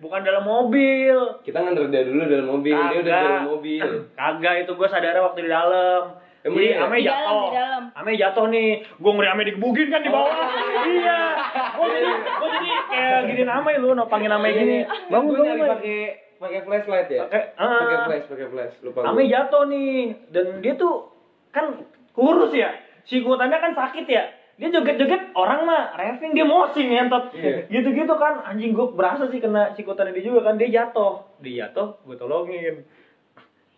Bukan 0.00 0.20
dalam 0.24 0.44
mobil. 0.48 1.16
Kita 1.44 1.60
nganter 1.60 1.92
dia 1.92 2.08
dulu 2.08 2.22
dalam 2.24 2.48
mobil, 2.48 2.72
dia 2.72 2.98
udah 2.98 3.04
di 3.04 3.26
dalam 3.28 3.48
mobil. 3.52 3.88
Kagak 4.18 4.54
itu 4.64 4.72
gue 4.72 4.88
sadar 4.88 5.16
waktu 5.20 5.40
di 5.44 5.50
dalam. 5.52 6.02
Emang 6.38 6.54
Jadi 6.62 6.70
iya? 6.70 6.86
Ame 6.86 6.98
jatuh. 7.02 7.46
Ame 7.98 8.10
jatuh 8.14 8.46
nih. 8.48 8.70
Gue 8.96 9.10
ngeri 9.12 9.28
Ame 9.28 9.42
digebugin 9.44 9.88
kan 9.90 10.00
di 10.00 10.08
bawah. 10.08 10.32
iya. 10.86 11.20
Gue 11.76 11.86
jadi 11.92 12.10
gue 12.14 12.48
jadi 12.48 12.70
kayak 12.88 13.20
gini 13.28 13.42
Ame 13.44 13.70
lu 13.82 13.88
nopangin 13.92 14.32
Ame 14.32 14.48
gini. 14.54 14.76
Bangun 15.10 15.34
Gue 15.34 15.44
nyari 15.44 15.60
bangun. 15.60 15.72
pakai 15.76 15.98
pakai 16.38 16.60
flashlight 16.62 17.08
ya. 17.10 17.20
Pakai, 17.26 17.42
ah. 17.58 17.66
pakai 17.82 17.98
flash, 18.06 18.26
pakai 18.30 18.46
flash. 18.54 18.74
Lupa 18.86 18.98
Ame 19.04 19.26
gue. 19.26 19.32
jatuh 19.34 19.62
nih 19.66 19.92
dan 20.30 20.46
dia 20.62 20.74
tuh 20.78 21.10
kan 21.50 21.82
kurus 22.14 22.54
ya 22.54 22.70
sikutannya 23.08 23.58
kan 23.58 23.72
sakit 23.74 24.06
ya 24.06 24.24
dia 24.58 24.74
joget-joget 24.74 25.30
orang 25.38 25.62
mah 25.62 25.94
reving 25.94 26.34
dia 26.34 26.42
mosing 26.42 26.90
ngentot. 26.90 27.30
Iya. 27.30 27.70
gitu-gitu 27.70 28.10
kan 28.18 28.42
anjing 28.42 28.74
gue 28.74 28.90
berasa 28.90 29.30
sih 29.30 29.38
kena 29.38 29.70
sikutannya 29.78 30.10
dia 30.18 30.26
juga 30.26 30.50
kan 30.50 30.58
dia 30.58 30.66
jatuh. 30.66 31.22
Dia 31.38 31.70
jatuh 31.70 32.02
gue 32.02 32.18
tolongin. 32.18 32.82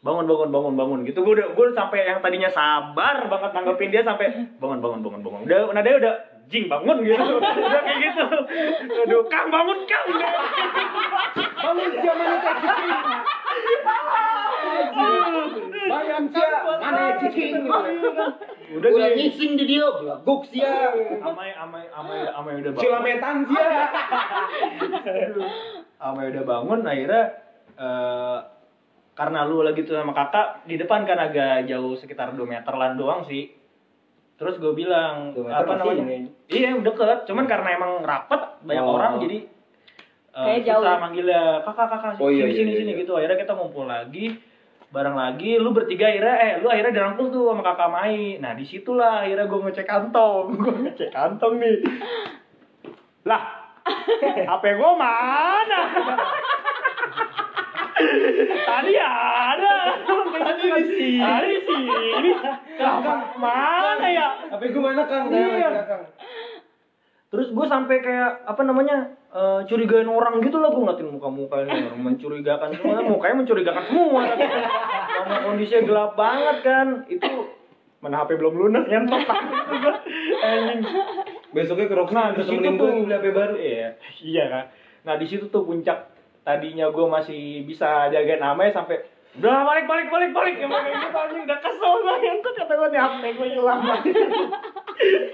Bangun 0.01 0.25
bangun 0.25 0.49
bangun 0.49 0.75
bangun 0.81 1.01
gitu 1.05 1.21
gue 1.21 1.37
udah 1.37 1.53
gue 1.53 1.67
sampai 1.77 2.09
yang 2.09 2.25
tadinya 2.25 2.49
sabar 2.49 3.29
banget 3.29 3.53
nanggepin 3.53 3.93
dia 3.93 4.01
sampai 4.01 4.57
bangun 4.57 4.81
bangun 4.81 5.01
bangun 5.05 5.21
bangun. 5.21 5.41
Udah 5.45 5.59
nah 5.77 5.85
dia 5.85 6.01
udah 6.01 6.15
jing 6.49 6.65
bangun 6.73 6.97
gitu. 7.05 7.37
Udah 7.69 7.81
kayak 7.85 7.99
gitu. 8.01 8.25
Aduh 9.05 9.23
kang 9.29 9.53
bangun 9.53 9.85
kang. 9.85 10.07
Bangun 11.61 11.91
siapa 12.01 12.23
nih 12.25 12.39
kayak 12.41 12.57
cicing? 12.65 12.91
Bayang 15.93 16.25
siapa? 16.33 16.73
Mana 16.81 17.03
cicing? 17.21 17.53
Udah 18.71 18.89
Udah 18.89 19.07
dia 19.09 19.15
ngising 19.19 19.51
di 19.55 19.65
dia, 19.67 19.83
belaguk 19.83 20.41
sia. 20.47 20.95
amai 21.21 21.51
amai 21.53 21.85
amai 21.91 22.19
amai 22.31 22.53
udah 22.57 22.71
bangun 22.71 22.81
Cilametan 22.81 23.37
sia. 23.45 23.67
Amai 26.01 26.31
udah 26.31 26.43
bangun 26.43 26.81
akhirnya 26.83 27.23
eh, 27.75 28.39
karena 29.13 29.39
lu 29.45 29.61
lagi 29.61 29.83
tuh 29.83 29.95
sama 29.95 30.11
kakak 30.11 30.65
di 30.65 30.75
depan 30.75 31.05
kan 31.05 31.19
agak 31.21 31.67
jauh 31.67 31.93
sekitar 31.95 32.33
2 32.33 32.41
meteran 32.43 32.97
doang 32.97 33.23
sih 33.23 33.53
terus 34.35 34.57
gue 34.57 34.73
bilang 34.73 35.35
apa 35.45 35.73
namanya 35.77 36.17
ini. 36.17 36.29
iya 36.49 36.73
deket 36.73 37.27
cuman 37.27 37.45
karena 37.45 37.69
emang 37.75 38.01
rapet 38.01 38.41
banyak 38.63 38.81
Oh. 38.81 38.97
orang 38.97 39.13
jadi 39.21 39.37
eh, 40.33 40.45
Kayak 40.47 40.61
jauh. 40.65 40.81
susah 40.81 40.97
manggilnya 40.97 41.41
kakak 41.61 41.87
kakak 41.91 42.11
Oh, 42.17 42.29
iya, 42.33 42.45
sini 42.45 42.47
iya, 42.47 42.57
sini 42.57 42.67
iya, 42.67 42.77
sini 42.79 42.91
iya. 42.91 42.99
gitu 43.05 43.13
akhirnya 43.13 43.37
kita 43.37 43.53
ngumpul 43.53 43.85
lagi 43.85 44.25
bareng 44.91 45.15
lagi 45.15 45.55
lu 45.55 45.71
bertiga 45.71 46.11
akhirnya 46.11 46.35
eh 46.35 46.53
lu 46.59 46.67
akhirnya 46.67 46.91
dirangkul 46.91 47.31
tuh 47.31 47.55
sama 47.55 47.63
kakak 47.63 47.91
Mai. 47.95 48.43
Nah 48.43 48.59
di 48.59 48.67
situlah 48.67 49.23
akhirnya 49.23 49.47
gue 49.47 49.61
ngecek 49.63 49.87
kantong. 49.87 50.47
Gue 50.61 50.75
ngecek 50.87 51.11
kantong 51.15 51.63
nih. 51.63 51.77
Lah 53.27 53.43
HP 54.51 54.65
gue 54.75 54.93
mana? 54.99 55.81
Tadi 58.71 58.93
ada. 58.97 59.77
Tadi 60.41 60.65
di 60.73 60.83
sini 60.89 61.21
tadi 61.21 61.49
di 61.53 61.61
sini 61.69 62.31
Lah, 62.81 62.97
mana 63.37 64.09
ya? 64.09 64.29
Tapi 64.49 64.73
gue 64.73 64.83
mana 64.83 65.05
Kang? 65.05 65.29
Iya. 65.29 65.69
Terus 67.31 67.55
gue 67.55 67.67
sampai 67.71 68.03
kayak 68.03 68.43
apa 68.43 68.63
namanya 68.67 69.15
eh, 69.31 69.63
curigain 69.71 70.11
orang 70.11 70.43
gitu 70.43 70.59
lah 70.59 70.75
gue 70.75 70.83
ngeliatin 70.83 71.15
muka-mukanya. 71.15 71.95
Orang 71.95 72.03
mencurigakan 72.03 72.75
semua 72.75 73.07
mukanya 73.07 73.35
mencurigakan 73.39 73.85
semua. 73.87 74.23
Karena 75.15 75.37
kondisinya 75.47 75.83
gelap 75.87 76.13
banget 76.19 76.57
kan. 76.67 76.87
Itu 77.07 77.55
mana 78.03 78.27
HP 78.27 78.35
belum 78.35 78.55
lunas 78.59 78.85
nyentok 78.91 79.23
gitu 79.23 79.75
gua. 79.79 79.95
anjing. 80.43 80.81
Besoknya 81.55 81.87
ke 81.87 81.95
di 81.95 82.31
terus 82.35 82.47
temenin 82.51 82.75
gue 82.75 82.91
beli 83.07 83.15
HP 83.15 83.27
baru. 83.31 83.55
iya. 83.63 83.89
Iya 84.19 84.45
kan. 84.51 84.65
Nah 85.07 85.15
di 85.15 85.27
situ 85.31 85.47
tuh 85.55 85.63
puncak 85.63 86.11
tadinya 86.43 86.91
gue 86.91 87.07
masih 87.07 87.63
bisa 87.63 88.11
jagain 88.11 88.43
namanya 88.43 88.83
sampai 88.83 89.07
udah 89.39 89.63
balik 89.63 89.87
balik 89.87 90.11
balik 90.11 90.31
balik. 90.35 90.59
Yang 90.59 90.75
kayak 90.75 90.99
gitu 90.99 91.15
anjing. 91.15 91.43
Udah 91.47 91.59
kesel 91.63 91.95
banget. 92.03 92.37
Tuh 92.43 92.53
kata 92.59 92.73
gue 92.75 92.89
nih 92.91 93.01
HP 93.07 93.23
gue 93.39 93.49
hilang. 93.55 93.81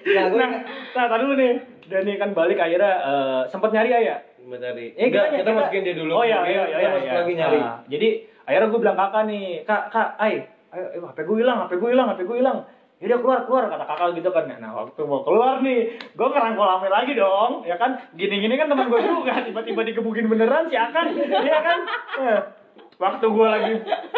Nah, 0.07 0.25
gue 0.31 0.39
nah, 0.39 0.63
nah 0.95 1.05
tadi 1.11 1.23
dulu 1.27 1.35
nih 1.35 1.76
Dani 1.87 2.13
kan 2.19 2.31
balik 2.35 2.59
akhirnya 2.59 2.93
eh, 2.99 3.43
sempat 3.49 3.71
nyari 3.71 3.91
ya 3.95 4.19
Bentar 4.47 4.79
tadi. 4.79 4.95
Eh, 4.95 5.11
Enggak, 5.11 5.35
kita- 5.35 5.43
kita 5.43 5.43
kita- 5.43 5.59
masukin 5.59 5.83
dia 5.83 5.95
dulu. 5.99 6.13
Oh 6.15 6.25
iya 6.25 6.39
iya 6.47 6.63
iya. 6.71 6.89
masuk 6.95 7.11
iya. 7.11 7.19
lagi 7.19 7.35
nyari. 7.35 7.59
Nah, 7.59 7.79
jadi 7.91 8.09
akhirnya 8.47 8.69
gue 8.71 8.81
bilang 8.81 8.95
kakak 8.97 9.23
nih, 9.27 9.45
kak 9.67 9.83
kak, 9.91 10.09
ay, 10.23 10.35
ayo, 10.71 10.85
ayo 10.95 11.01
HP 11.11 11.19
gue 11.27 11.37
hilang, 11.43 11.59
HP 11.67 11.73
gue 11.83 11.91
hilang, 11.91 12.07
HP 12.15 12.21
gue 12.23 12.39
hilang. 12.39 12.59
Yaudah 13.03 13.19
keluar 13.21 13.39
keluar 13.45 13.65
kata 13.67 13.85
kakak 13.91 14.09
gitu 14.15 14.31
kan. 14.31 14.47
Nah 14.47 14.71
waktu 14.71 15.01
mau 15.03 15.27
keluar 15.27 15.67
nih, 15.67 15.99
gue 15.99 16.29
ngerangkul 16.31 16.63
Ame 16.63 16.89
lagi 16.89 17.13
dong, 17.19 17.67
ya 17.67 17.75
kan? 17.75 17.99
Gini-gini 18.15 18.55
kan 18.55 18.71
teman 18.71 18.87
gue 18.87 19.01
juga, 19.03 19.35
tiba-tiba 19.51 19.83
digebukin 19.83 20.31
beneran 20.31 20.71
si 20.71 20.79
Akan, 20.79 21.11
iya 21.19 21.59
kan? 21.59 21.79
Eh, 22.23 22.39
waktu 23.03 23.27
gue 23.27 23.49
lagi 23.51 23.73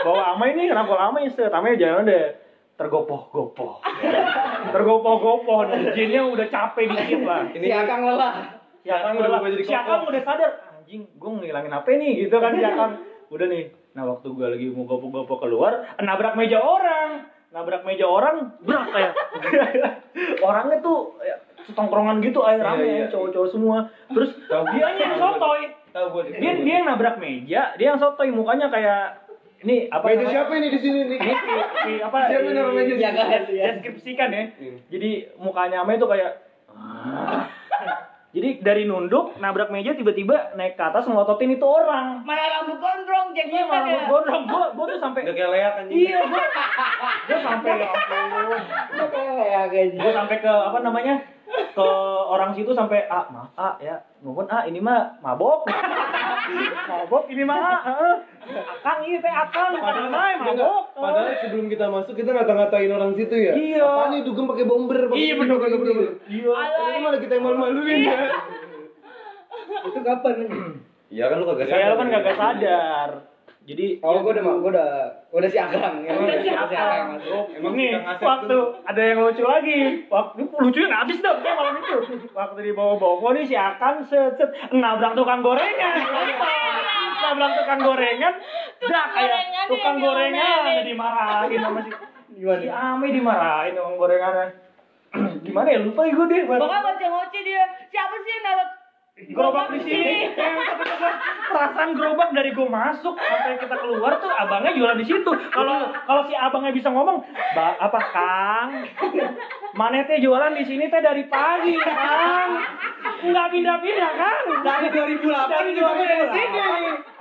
bawa 0.04 0.36
Ame 0.36 0.46
nih, 0.60 0.68
ngerangkul 0.68 1.00
Ame, 1.00 1.24
set, 1.32 1.48
Ame 1.48 1.80
jalan 1.80 2.04
deh 2.04 2.47
tergopoh-gopoh. 2.78 3.82
Tergopoh-gopoh 4.74 5.60
nih. 5.66 5.98
Jinnya 5.98 6.22
udah 6.30 6.46
capek 6.46 6.86
dikit 6.94 7.20
lah. 7.26 7.50
Si 7.50 7.68
Akang 7.74 8.06
lelah. 8.06 8.34
si 8.86 8.88
Akang 8.88 9.18
udah 9.18 9.42
jadi 9.50 9.64
si 9.66 9.74
Akang 9.74 10.06
udah 10.06 10.22
sadar 10.22 10.50
anjing 10.78 11.02
gue 11.10 11.30
ngilangin 11.42 11.74
apa 11.74 11.90
nih 11.90 12.12
gitu 12.24 12.38
kan 12.38 12.54
si 12.54 12.64
Akang. 12.64 12.92
Udah 13.28 13.44
nih. 13.44 13.68
Nah 13.92 14.08
waktu 14.08 14.32
gue 14.32 14.46
lagi 14.48 14.66
mau 14.72 14.88
gopo-gopo 14.88 15.36
keluar 15.36 15.84
nabrak 16.00 16.32
meja 16.32 16.64
orang. 16.64 17.28
Nabrak 17.52 17.84
meja 17.84 18.08
orang 18.08 18.56
berak 18.64 18.88
kayak 18.88 19.12
orangnya 20.48 20.80
tuh 20.80 21.12
ya, 21.20 21.36
setongkrongan 21.68 22.24
gitu 22.24 22.40
air 22.44 22.60
Iya, 22.60 22.68
rame 22.72 22.88
iya. 22.88 23.06
cowok-cowok 23.12 23.48
semua. 23.52 23.84
Terus 24.08 24.32
dia 24.48 24.88
yang 24.96 25.20
sotoy. 25.20 25.76
Tahu 25.92 26.06
gue. 26.12 26.40
dia 26.40 26.52
dia 26.56 26.74
yang 26.80 26.88
nabrak 26.88 27.20
meja 27.20 27.76
dia 27.76 27.86
yang 27.92 28.00
sotoy 28.00 28.32
mukanya 28.32 28.72
kayak 28.72 29.27
ini 29.58 29.76
apa 29.86 30.04
Meja 30.04 30.16
namanya? 30.16 30.30
siapa 30.32 30.52
ini 30.54 30.68
di 30.68 30.78
sini 30.78 31.00
nih? 31.04 31.18
Ini 31.18 31.32
apa 32.00 32.18
Siapa 32.24 32.40
yang 32.40 32.54
naruh 32.54 32.72
meja? 32.72 32.94
Jaga 32.96 33.22
ya. 33.48 33.64
deskripsikan 33.72 34.30
ya 34.30 34.42
Hmm. 34.54 34.78
jadi 34.86 35.10
mukanya 35.36 35.82
Ame 35.82 35.94
itu 35.94 36.06
kayak 36.06 36.32
jadi 38.28 38.60
dari 38.60 38.84
nunduk 38.84 39.34
nabrak 39.38 39.66
meja 39.68 39.92
tiba-tiba 39.92 40.52
naik 40.54 40.74
ke 40.74 40.84
atas 40.84 41.04
ngelototin 41.04 41.48
itu 41.50 41.64
orang 41.64 42.20
Mana 42.22 42.44
rambut 42.52 42.76
gondrong, 42.76 43.32
iya 43.32 43.40
jenggotan 43.40 43.66
malah 43.66 43.88
ya. 43.88 44.00
gondrong 44.04 44.42
gua 44.44 44.64
gua 44.72 44.84
tuh 44.86 45.00
sampai 45.00 45.20
Udah 45.22 45.34
kayak 45.34 45.50
leak 45.50 45.74
anjing. 45.74 45.96
iya 45.98 46.18
gua 46.22 46.42
gua 47.24 47.38
sampai 47.40 47.72
ya 47.74 47.88
ampun 47.88 48.60
Ya 49.42 49.60
kayak 49.66 49.86
gua 49.96 50.12
sampai 50.14 50.36
ke 50.38 50.52
apa 50.52 50.78
namanya 50.78 51.14
ke 51.48 51.88
orang 52.28 52.52
situ 52.52 52.70
sampai 52.70 53.08
ah 53.08 53.24
maaf 53.26 53.48
ah 53.56 53.74
ya 53.80 53.96
nuhun 54.20 54.44
ah 54.46 54.62
ini 54.62 54.78
mah 54.78 55.16
mabok 55.18 55.64
mabok 56.90 57.24
ini 57.26 57.42
mah 57.42 57.56
ah 57.56 57.80
heeh. 57.82 58.14
Akang 58.56 58.98
ini 59.04 59.18
teh 59.20 59.32
akang 59.32 59.76
padahal 59.76 60.08
mah 60.08 60.32
mabok 60.40 60.82
Padahal 60.96 61.34
sebelum 61.38 61.66
kita 61.68 61.86
masuk 61.92 62.14
kita 62.16 62.30
ngata-ngatain 62.34 62.90
orang 62.90 63.12
situ 63.14 63.36
ya. 63.36 63.52
Iya. 63.54 63.84
Apa 63.84 64.04
nih 64.10 64.20
dugem 64.26 64.44
pakai 64.48 64.66
bomber? 64.66 64.98
pakai 65.06 65.20
iya 65.20 65.34
ini, 65.34 65.40
bener 65.40 65.56
bener 65.60 65.78
ini. 65.78 65.80
bener 65.84 66.08
iya 66.26 66.50
Ternyata 66.50 66.98
malah 67.04 67.20
kita 67.20 67.32
yang 67.36 67.44
malu-maluin 67.44 67.98
ya. 68.02 68.18
itu 69.78 70.00
kapan? 70.00 70.34
Iya 71.08 71.24
kan 71.28 71.36
lu 71.40 71.46
kagak 71.48 71.66
saya 71.68 71.96
kan 71.96 72.06
gak 72.12 72.36
sadar 72.36 73.10
jadi 73.68 74.00
Oh, 74.00 74.24
gue 74.24 74.32
udah 74.32 74.40
gue 74.64 74.70
udah 74.72 74.90
udah 75.28 75.48
si 75.52 75.60
Akang. 75.60 76.00
Ya, 76.00 76.16
Udah 76.16 76.40
si 76.40 76.48
Akang. 76.48 77.20
Emang 77.52 77.76
nih, 77.76 78.00
waktu 78.00 78.56
ada 78.88 78.96
yang 78.96 79.20
lucu 79.20 79.44
lagi. 79.44 80.08
Waktu 80.08 80.40
lucunya 80.48 80.88
nggak 80.88 81.02
habis 81.04 81.20
dong 81.20 81.44
kayak 81.44 81.52
malam 81.52 81.76
itu. 81.76 81.96
Waktu 82.32 82.58
di 82.64 82.72
bawah 82.72 82.96
bawah 82.96 83.36
nih 83.36 83.44
si 83.44 83.52
Akang 83.52 84.00
set 84.08 84.40
set 84.40 84.48
nabrak 84.72 85.12
tukang 85.12 85.44
gorengan. 85.44 86.00
Nabrak 87.28 87.50
tukang 87.60 87.80
gorengan. 87.84 88.34
Dah 88.92 89.06
kayak 89.12 89.28
gorengan 89.28 89.64
tukang 89.68 89.96
gorengan 90.00 90.62
dimarahin 90.84 91.58
sama 91.60 91.80
si 91.84 91.90
Gimana? 92.38 92.60
si 92.62 92.68
Ame 92.70 93.06
dimarahin 93.12 93.72
tukang 93.76 93.96
gorengannya. 94.00 94.46
Gimana 95.46 95.68
ya 95.68 95.80
lupa 95.84 96.02
gue 96.08 96.26
deh. 96.28 96.42
Pokoknya 96.44 96.78
ngoceh-ngoceh 96.84 97.40
dia. 97.44 97.64
Siapa 97.88 98.14
sih 98.24 98.30
yang 98.32 98.44
naruh 98.44 98.68
gerobak 99.18 99.66
di 99.74 99.78
sini. 99.82 100.30
Perasaan 101.50 101.90
gerobak 101.98 102.30
dari 102.30 102.54
gue 102.54 102.68
masuk 102.68 103.18
sampai 103.18 103.58
kita 103.58 103.76
keluar 103.82 104.14
tuh 104.22 104.30
abangnya 104.30 104.72
jualan 104.78 104.98
di 105.00 105.06
situ. 105.08 105.30
Kalau 105.50 105.90
kalau 106.06 106.22
si 106.30 106.34
abangnya 106.38 106.70
bisa 106.70 106.88
ngomong, 106.92 107.26
"Ba, 107.56 107.74
apa 107.82 108.00
Kang? 108.14 108.70
Mana 109.78 110.02
teh 110.02 110.18
jualan 110.18 110.58
di 110.58 110.66
sini 110.66 110.90
teh 110.90 110.98
dari 110.98 111.22
pagi, 111.30 111.70
Kang. 111.78 112.50
Enggak 113.22 113.46
pindah-pindah, 113.54 114.10
Kang. 114.10 114.44
Dari 114.66 114.86
2008 114.90 115.22
Dari 115.46 115.70
juga 115.70 115.90
gue 115.94 116.02
dari 116.02 116.26
2008. 116.26 116.34
sini. 116.34 116.66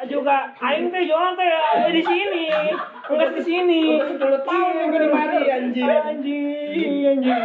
Juga 0.10 0.36
aing 0.58 0.90
teh 0.90 1.04
jualan 1.06 1.34
teh 1.38 1.50
ada 1.54 1.90
di 1.94 2.02
sini. 2.02 2.44
Enggak 3.14 3.30
di 3.38 3.42
sini. 3.46 3.82
Udah 3.94 4.42
10 4.42 4.50
tahun 4.50 4.74
gue 4.90 5.00
di 5.00 5.10
mari 5.14 5.38
anjing. 5.48 5.86
Anjing, 5.86 6.94
anjing. 7.06 7.42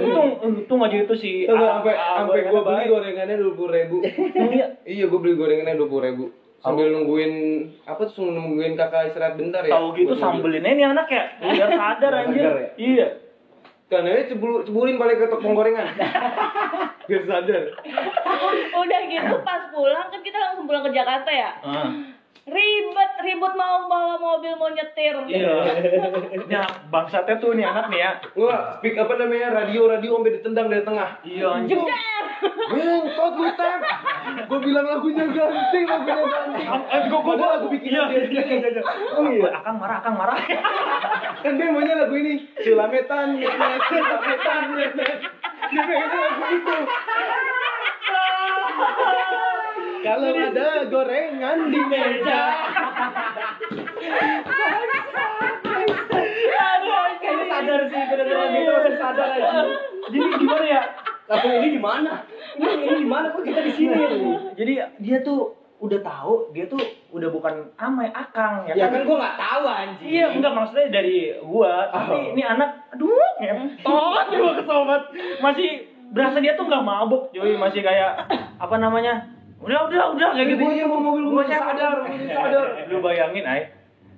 Untung 0.00 0.28
untung 0.40 0.80
aja 0.80 0.96
itu 0.96 1.14
si 1.14 1.44
Tuh 1.44 1.52
sampai 1.52 1.92
sampai 1.92 2.40
gue 2.48 2.60
beli 2.64 2.84
gorengannya 2.88 3.36
dua 3.36 3.52
puluh 3.52 3.72
ribu. 3.76 3.96
Iya. 4.00 4.66
Iya 4.88 5.04
gue 5.12 5.18
beli 5.20 5.36
gorengannya 5.36 5.76
dua 5.76 5.88
puluh 5.92 6.04
ribu. 6.08 6.24
Sambil 6.58 6.88
nungguin 6.88 7.32
apa 7.84 8.00
tuh 8.08 8.32
nungguin 8.32 8.80
kakak 8.80 9.12
istirahat 9.12 9.36
bentar 9.36 9.60
ya. 9.60 9.76
Tahu 9.76 9.92
gitu 9.92 10.16
sambelinnya 10.16 10.72
nih 10.72 10.86
anak 10.88 11.06
ya, 11.06 11.22
biar 11.38 11.68
sadar 11.70 12.12
anjir. 12.24 12.42
ya? 12.48 12.68
Iya. 12.74 13.08
Kan 13.88 14.04
aja 14.04 14.28
cebul, 14.28 14.68
cebulin 14.68 15.00
balik 15.00 15.16
ke 15.16 15.32
tepung 15.32 15.56
gorengan. 15.56 15.88
Biar 17.08 17.24
sadar. 17.24 17.64
Udah 18.76 19.00
gitu 19.08 19.34
pas 19.40 19.72
pulang 19.72 20.12
kan 20.12 20.20
kita 20.20 20.36
langsung 20.36 20.68
pulang 20.68 20.84
ke 20.84 20.92
Jakarta 20.92 21.30
ya. 21.32 21.50
Ah. 21.64 21.90
ribet 22.48 23.12
ribut 23.20 23.52
mau 23.60 23.84
bawa 23.92 24.16
mobil 24.16 24.56
mau 24.56 24.72
nyetir 24.72 25.12
Iya. 25.28 25.52
Nah, 26.48 26.68
bangsatnya 26.88 27.36
tuh 27.36 27.52
nih 27.52 27.64
anak 27.64 27.92
nih 27.92 28.00
ya. 28.00 28.12
Wah, 28.40 28.80
speak 28.80 28.96
apa 28.96 29.20
namanya? 29.20 29.52
Radio 29.52 29.84
radio 29.84 30.16
sampai 30.16 30.36
ditendang 30.40 30.72
dari 30.72 30.80
tengah. 30.80 31.20
Iya 31.28 31.44
anjing. 31.44 31.76
jeder 31.76 32.24
Ngentot 32.72 33.34
lu 33.36 33.48
tem. 33.52 33.80
Gue 34.48 34.58
bilang 34.64 34.86
lagunya 34.88 35.24
ganti, 35.28 35.80
lagunya 35.84 36.24
ganti. 36.24 36.62
Eh, 36.64 37.00
gua 37.12 37.20
Padahal 37.20 37.50
lagu 37.60 37.66
bikinan 37.68 38.08
Iya, 38.08 38.24
iya, 38.30 38.42
iya, 38.48 38.68
iya. 38.72 38.82
Oh 39.14 39.28
iya. 39.28 39.50
Akang 39.60 39.76
marah, 39.76 40.00
akang 40.00 40.16
marah. 40.16 40.38
Kan 41.44 41.60
dia 41.60 41.68
maunya 41.70 41.94
lagu 41.94 42.14
ini. 42.16 42.40
Cilametan, 42.64 43.36
nyet-nyet. 43.36 45.20
Dia 45.68 45.82
pengennya 45.84 46.18
lagu 46.18 46.42
itu. 46.48 46.76
Kalau 49.98 50.30
ada 50.32 50.68
gorengan 50.88 51.58
di 51.68 51.80
meja. 51.84 52.42
Kayaknya 57.18 57.44
sadar 57.50 57.80
sih 57.92 58.02
bener-bener 58.08 58.48
gitu 58.56 58.92
sadar 58.96 59.28
aja. 59.36 59.60
Jadi 60.08 60.28
gimana 60.40 60.64
ya? 60.64 60.82
Lagu 61.28 61.46
ini 61.52 61.68
di 61.70 61.80
mana? 61.80 62.24
Ini 62.56 62.66
ini 62.82 62.96
di 62.98 63.08
mana 63.08 63.30
kok 63.30 63.44
kita 63.44 63.60
di 63.60 63.72
sini? 63.72 63.94
Jadi 64.56 64.72
dia 64.98 65.18
tuh 65.20 65.52
udah 65.78 66.00
tahu, 66.02 66.50
dia 66.50 66.66
tuh 66.66 66.80
udah 67.12 67.28
bukan 67.30 67.70
amai 67.78 68.10
akang 68.10 68.66
ya, 68.66 68.74
Ya 68.74 68.86
kan 68.90 69.06
gua 69.06 69.16
nggak 69.16 69.36
tahu 69.38 69.64
anjing. 69.64 70.08
Iya, 70.10 70.26
enggak 70.34 70.52
maksudnya 70.52 70.88
dari 70.90 71.30
gua, 71.38 71.86
tapi 71.92 72.16
Oh. 72.18 72.32
ini 72.34 72.42
anak 72.42 72.70
aduh, 72.90 73.12
ngetot 73.38 74.26
gua 74.34 74.52
kesel 74.58 74.80
banget. 74.82 75.04
Masih 75.38 75.70
berasa 76.10 76.36
dia 76.40 76.56
tuh 76.56 76.66
nggak 76.66 76.82
mabuk, 76.82 77.30
cuy, 77.30 77.54
masih 77.54 77.84
kayak 77.84 78.26
apa 78.58 78.76
namanya? 78.76 79.22
Udah, 79.58 79.86
udah, 79.86 80.16
udah 80.16 80.28
kayak 80.34 80.48
gitu. 80.50 80.62
Yang 80.64 80.88
mau 80.88 81.02
mobil 81.02 81.44
capek. 81.44 81.78
sadar, 81.78 81.94
sadar. 82.26 82.66
Lu 82.88 82.98
bayangin, 82.98 83.44
Ay, 83.44 83.70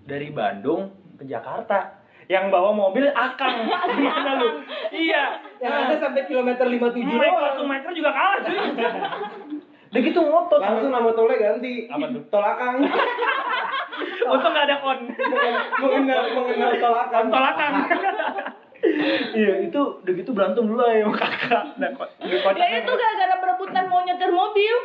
dari 0.05 0.29
Bandung 0.31 0.93
ke 1.17 1.25
Jakarta 1.25 2.00
yang 2.25 2.49
bawa 2.49 2.71
mobil 2.71 3.05
akang 3.11 3.69
gimana 3.97 4.33
lu? 4.38 4.49
Iya. 4.95 5.50
Yang 5.61 5.75
ada 5.76 5.95
sampai 6.00 6.23
kilometer 6.25 6.64
57 6.64 7.05
Mike 7.05 7.21
doang. 7.21 7.45
langsung 7.45 7.67
meter 7.69 7.90
juga 7.93 8.11
kalah 8.17 8.38
cuy. 8.40 8.59
Udah 9.90 10.00
gitu 10.07 10.21
ngotot. 10.23 10.61
Langsung 10.62 10.90
nama 10.95 11.11
tolnya 11.12 11.37
ganti. 11.37 11.90
Apa 11.90 12.05
tuh? 12.14 12.23
Tolakang. 12.31 12.76
Untung 14.33 14.52
gak 14.55 14.64
ada 14.71 14.76
kon. 14.81 14.99
mengenal 15.83 16.25
mengenal 16.33 16.73
tolakang. 16.79 17.25
Tolakan. 17.29 17.73
Iya, 19.37 19.69
itu 19.69 19.81
udah 20.00 20.12
gitu 20.17 20.31
berantem 20.33 20.64
dulu 20.64 20.81
ya 20.88 21.05
sama 21.05 21.17
kakak. 21.21 21.64
Nah, 21.76 21.88
kok 21.93 22.09
ya 22.57 22.67
itu 22.81 22.93
gara-gara 22.97 23.35
berebutan 23.45 23.85
mau 23.93 24.00
nyetir 24.00 24.33
mobil 24.33 24.76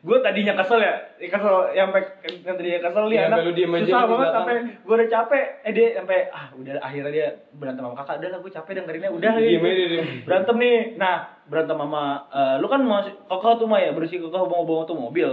gue 0.00 0.16
tadinya 0.18 0.56
kesel 0.56 0.80
ya, 0.80 0.94
kesel 1.20 1.56
yang 1.70 1.92
sampai 1.92 2.02
yang 2.40 2.56
tadinya 2.56 2.80
kesel 2.80 3.04
nih 3.04 3.14
Iya, 3.14 3.24
anak 3.28 3.38
lu 3.42 3.52
diem 3.52 3.72
susah 3.74 4.00
banget 4.02 4.08
belakang. 4.08 4.34
sampai 4.34 4.54
gue 4.80 4.94
udah 4.96 5.08
capek, 5.10 5.44
eh 5.60 5.72
dia 5.72 5.86
sampai 5.94 6.18
ah 6.30 6.46
udah 6.50 6.74
akhirnya 6.80 7.10
dia 7.10 7.26
berantem 7.52 7.82
sama 7.82 7.94
kakak, 7.94 8.16
udah 8.16 8.28
lah 8.30 8.38
gue 8.40 8.52
capek 8.54 8.72
dengerinnya 8.74 9.10
udah 9.10 9.30
Diem 9.36 9.60
gitu. 9.60 9.68
dia. 9.68 10.02
berantem 10.24 10.56
nih, 10.56 10.76
nah 10.96 11.16
berantem 11.44 11.76
sama 11.76 12.02
eh, 12.28 12.54
lu 12.56 12.66
kan 12.66 12.80
masih 12.80 13.12
kakak 13.22 13.52
tuh 13.56 13.66
mah 13.66 13.76
ya 13.78 13.90
bersih 13.92 14.18
kakak 14.18 14.40
bawa 14.42 14.64
bawa 14.64 14.82
tuh 14.82 14.96
mobil, 14.96 15.28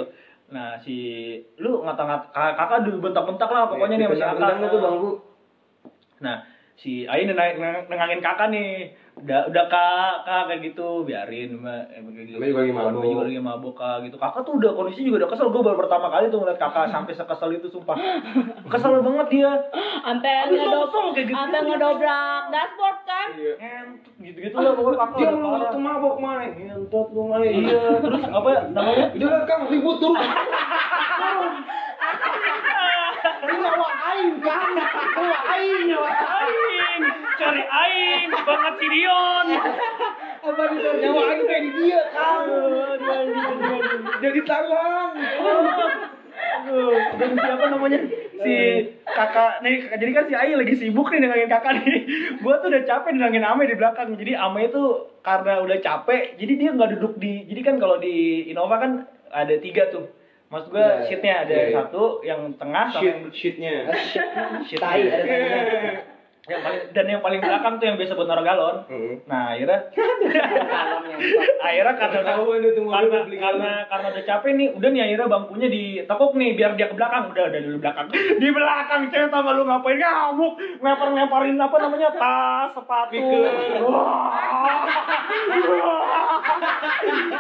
nah 0.48 0.76
si 0.78 0.96
lu 1.56 1.80
ngata-ngata 1.82 2.28
kakak, 2.28 2.54
kakak 2.60 2.80
dulu 2.84 2.98
bentak-bentak 3.02 3.48
lah 3.48 3.64
pokoknya 3.68 3.96
nih 3.96 4.06
sama 4.06 4.16
si 4.16 4.24
kakak. 4.26 4.68
Tuh 4.68 4.82
bangku. 4.82 5.10
Nah, 6.18 6.38
si 6.76 6.92
Ain 7.06 7.24
neng- 7.26 7.40
neng- 7.56 7.88
nengangin 7.88 8.20
kakak 8.20 8.50
nih. 8.50 8.92
Udah 9.18 9.50
udah 9.50 9.66
kak, 9.66 10.14
kak 10.24 10.42
kayak 10.46 10.62
gitu, 10.62 11.02
biarin 11.02 11.58
Mbak. 11.58 11.84
Eh, 11.90 12.00
kayak 12.06 12.26
gitu. 12.30 12.38
Juga 12.38 12.62
lagi 12.62 12.70
mabuk. 12.72 12.94
Namanya 12.94 13.10
juga 13.10 13.26
lagi 13.26 13.42
mabuk 13.42 13.74
kak 13.74 13.96
gitu. 14.06 14.16
Kakak 14.16 14.42
tuh 14.46 14.54
udah 14.62 14.72
kondisi 14.78 15.02
juga 15.02 15.26
udah 15.26 15.30
kesel. 15.34 15.50
Gue 15.50 15.66
baru 15.66 15.78
pertama 15.78 16.08
kali 16.08 16.30
tuh 16.30 16.38
ngeliat 16.38 16.60
kakak 16.62 16.94
sampai 16.94 17.14
sekesel 17.18 17.50
itu 17.52 17.68
sumpah. 17.68 17.98
Kesel 18.70 19.02
banget 19.02 19.28
dia. 19.34 19.52
sampai 19.98 20.32
Habis 20.46 20.60
ngedob 20.62 20.82
langsung 20.88 21.06
kayak 21.12 21.26
gitu. 21.28 21.36
sampai 21.36 21.60
ngedobrak 21.66 22.42
dashboard 22.48 23.00
kan 23.04 23.30
Ngentut 23.36 24.14
gitu-gitu 24.22 24.56
lah 24.56 24.72
pokoknya 24.72 24.98
kakak. 25.02 25.18
Dia 25.18 25.30
parah. 25.34 25.70
tuh 25.74 25.82
mabok 25.82 26.16
main. 26.22 26.50
Ngentot 26.56 27.08
lu 27.12 27.24
main. 27.28 27.52
Iya, 27.58 27.84
terus 28.00 28.24
apa 28.24 28.48
ya 28.54 28.60
namanya? 28.72 29.06
Lah 29.18 29.42
Kang, 29.44 29.62
ribut 29.68 29.98
turun. 29.98 30.16
Nyawa 33.38 33.88
aing 34.14 34.34
kan. 34.40 34.72
Nyawa 35.18 35.38
aing 35.58 35.82
nyawa 35.90 36.10
Aing, 36.38 36.77
cari 37.38 37.64
aing, 37.64 38.30
banget 38.34 38.74
si 38.80 38.88
Dion. 38.92 39.48
apa 40.48 40.62
itu 40.72 40.90
nyawa 41.02 41.22
aing 41.34 41.44
kayak 41.44 41.62
di 41.62 41.72
dia 41.76 42.02
kan. 42.14 42.42
Jadi 44.24 44.40
tangan. 44.46 45.12
Aduh, 46.38 46.94
dan 47.18 47.32
siapa 47.34 47.66
namanya 47.74 48.00
si 48.38 48.56
kakak 49.10 49.66
nih 49.66 49.74
kakak 49.90 49.98
jadi 49.98 50.12
kan 50.14 50.26
si 50.30 50.34
Ai 50.38 50.54
lagi 50.54 50.74
sibuk 50.78 51.10
nih 51.10 51.26
nengangin 51.26 51.50
kakak 51.50 51.82
nih 51.82 52.06
gua 52.46 52.62
tuh 52.62 52.70
udah 52.70 52.84
capek 52.86 53.10
nengangin 53.18 53.42
Ame 53.42 53.66
di 53.66 53.74
belakang 53.74 54.14
jadi 54.14 54.38
Ame 54.38 54.70
itu 54.70 54.84
karena 55.26 55.66
udah 55.66 55.78
capek 55.82 56.38
jadi 56.38 56.54
dia 56.54 56.70
nggak 56.78 56.90
duduk 56.98 57.18
di 57.18 57.42
jadi 57.50 57.62
kan 57.66 57.76
kalau 57.82 57.98
di 57.98 58.46
Innova 58.54 58.78
kan 58.78 58.92
ada 59.34 59.56
tiga 59.58 59.90
tuh 59.90 60.06
maksud 60.54 60.70
gua 60.70 61.02
Iya, 61.02 61.10
sheetnya 61.10 61.34
ada 61.42 61.56
iya, 61.58 61.64
iya. 61.66 61.76
satu 61.82 62.04
yang 62.22 62.42
tengah 62.56 62.86
sama 62.94 63.04
yang 63.04 63.20
shitnya. 63.34 63.76
sheet 64.70 64.80
Tai 64.80 65.02
ada 65.02 65.24
tanya. 65.26 66.17
Yang 66.48 66.64
paling 66.64 66.82
dan 66.96 67.06
yang 67.12 67.20
paling 67.20 67.44
belakang 67.44 67.76
tuh 67.76 67.86
yang 67.92 68.00
biasa 68.00 68.16
buat 68.16 68.28
naruh 68.32 68.46
galon. 68.48 68.76
Heeh. 68.88 69.20
nah 69.28 69.52
akhirnya 69.52 69.80
akhirnya 71.68 71.94
karena 72.00 72.20
karena, 72.24 73.20
karena 73.36 73.72
karena 73.92 74.08
udah 74.16 74.24
capek 74.24 74.52
nih 74.56 74.68
udah 74.80 74.90
nih 74.96 75.02
akhirnya 75.04 75.28
bangkunya 75.28 75.68
ditekuk 75.68 76.32
nih 76.40 76.50
biar 76.56 76.72
dia 76.80 76.88
ke 76.88 76.96
belakang. 76.96 77.36
Udah 77.36 77.44
udah 77.52 77.60
dulu 77.68 77.78
belakang. 77.84 78.08
Di 78.42 78.48
belakang 78.48 79.02
cewek 79.12 79.28
gak 79.28 79.54
lu 79.60 79.64
ngapain? 79.68 80.00
Ngamuk. 80.00 80.54
Ngempar 80.80 81.08
ngemparin 81.12 81.60
apa 81.60 81.78
namanya? 81.84 82.10
Tas 82.16 82.72
sepatu. 82.72 83.20
Wah. 83.84 84.32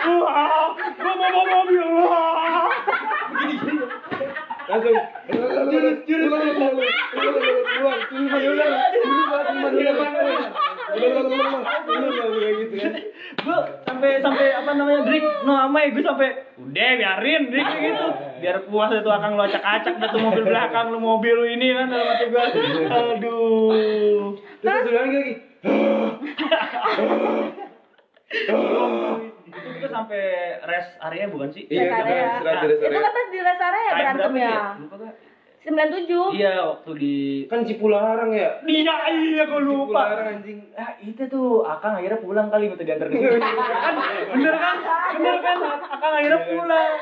Wah. 0.04 0.67
Gua 1.00 1.13
mau 1.15 1.63
wah. 2.04 2.67
Langsung. 4.67 5.00
Jurus, 5.32 5.98
jurus. 6.04 6.28
Ulang, 6.28 6.43
ulang, 6.43 6.76
ulang. 6.76 8.00
Sumpah 8.12 8.38
dia 8.39 8.52
ulang. 8.52 8.72
Sumpah, 9.00 9.41
sumpah 9.48 9.70
dia 9.72 9.91
ulang. 9.96 9.96
Ulang, 9.96 10.32
ulang, 10.91 11.28
ulang, 11.32 11.32
ulang. 11.32 11.63
Ulang, 11.88 12.12
ulang, 12.12 12.32
kayak 12.36 12.56
gitu 12.60 12.76
kan. 12.76 12.93
gua 13.43 13.60
sampai 13.88 14.20
sampai 14.20 14.48
apa 14.56 14.72
namanya 14.76 15.02
Drik 15.08 15.24
no 15.48 15.54
amai 15.56 15.87
gue 15.98 16.06
sampai 16.06 16.30
udah 16.56 16.90
biarin. 16.94 17.42
Drik 17.50 17.66
kayak 17.66 17.82
gitu. 17.84 18.06
Biar 18.42 18.58
puas 18.64 18.94
itu 18.94 19.10
akan 19.10 19.30
lu 19.34 19.42
acak-acak 19.42 19.94
dah 19.98 20.08
tuh 20.08 20.22
mobil 20.22 20.44
belakang 20.44 20.86
lu 20.90 21.00
mobil 21.00 21.34
lu 21.34 21.46
ini 21.48 21.74
kan 21.74 21.90
dalam 21.90 22.06
hati 22.08 22.26
gua. 22.30 22.44
Aduh. 23.18 24.38
Terus 24.58 24.70
satu 24.72 24.90
lagi 24.90 25.18
lagi. 25.18 25.34
itu 29.48 29.70
kita 29.74 29.88
sampai 29.88 30.22
rest 30.62 30.92
area 31.02 31.26
bukan 31.28 31.50
sih? 31.50 31.64
Iya, 31.66 31.88
Rest 31.88 31.98
area. 31.98 32.26
rest 32.38 32.68
itu 32.70 32.86
area. 32.86 33.00
kan 33.00 33.12
pas 33.12 33.28
di 33.28 33.40
rest 33.40 33.62
area 33.64 33.82
ya 33.82 33.92
berantem 33.92 34.30
berapa 34.30 34.44
ya? 34.44 34.56
lupa 34.78 34.96
gak 35.00 35.14
97 35.68 36.40
iya 36.40 36.64
waktu 36.64 36.92
di 36.96 37.16
Kan 37.52 37.68
Cipularang 37.68 38.32
ya? 38.32 38.64
Iya, 38.64 38.96
iya, 39.12 39.44
gue 39.44 39.62
lupa. 39.68 40.08
Cipularang 40.08 40.28
anjing. 40.40 40.60
Ah, 40.80 40.96
itu 41.04 41.22
tuh, 41.28 41.68
Akang 41.68 42.00
akhirnya 42.00 42.24
pulang 42.24 42.48
kali 42.48 42.72
minta 42.72 42.88
diantar 42.88 43.12
ke 43.12 43.20
sini. 43.20 43.36
kan, 43.84 43.96
bener 44.32 44.56
kan? 44.56 44.78
Bener 45.20 45.36
kan? 45.44 45.58
Akang 45.92 46.14
akhirnya 46.16 46.40
pulang. 46.48 46.96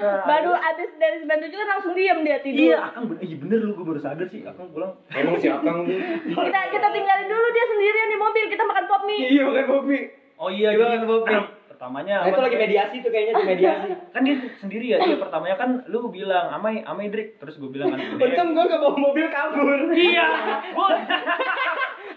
Nah, 0.00 0.24
baru 0.24 0.52
abis 0.56 0.90
dari 0.96 1.16
97 1.28 1.60
kan 1.60 1.68
langsung 1.68 1.92
diem 1.92 2.18
dia 2.24 2.38
tidur 2.40 2.72
Iya, 2.72 2.78
Akang 2.88 3.04
bener, 3.12 3.20
iya 3.20 3.36
bener 3.36 3.58
lu, 3.60 3.72
gue 3.76 3.84
baru 3.84 4.00
sadar 4.00 4.26
sih, 4.32 4.40
Akang 4.48 4.72
pulang. 4.72 4.96
Emang 5.12 5.36
si 5.36 5.52
Akang 5.52 5.84
kita 5.84 6.60
kita 6.72 6.88
tinggalin 6.88 7.28
dulu 7.28 7.46
dia 7.52 7.64
sendirian 7.68 8.08
di 8.08 8.16
mobil 8.16 8.44
kita 8.48 8.64
makan 8.64 8.84
pop 8.88 9.02
mie 9.04 9.28
Iya, 9.28 9.42
makan 9.44 9.64
kopi. 9.68 9.98
Oh 10.40 10.48
iya, 10.48 10.72
Gila, 10.72 10.88
jadi, 10.96 11.04
Bobi. 11.04 11.36
pertamanya 11.80 12.20
Nah, 12.20 12.28
itu 12.28 12.40
lagi 12.44 12.56
mediasi 12.60 12.96
tuh 13.00 13.08
kayaknya 13.08 13.34
di 13.40 13.44
mediasi. 13.48 13.88
Kan 14.12 14.20
dia 14.28 14.36
sendiri 14.60 14.84
ya, 14.92 15.00
dia 15.00 15.16
pertamanya 15.16 15.56
kan 15.56 15.70
lu 15.88 16.12
bilang, 16.12 16.52
amai, 16.52 16.84
amai 16.84 17.08
Drik. 17.08 17.40
Terus 17.40 17.56
gue 17.56 17.72
bilang 17.72 17.96
kan. 17.96 18.20
Untung 18.20 18.52
gua 18.52 18.68
gak 18.68 18.80
bawa 18.84 19.00
mobil 19.00 19.26
kabur. 19.32 19.88
Iya, 19.88 20.26
gue 20.76 20.88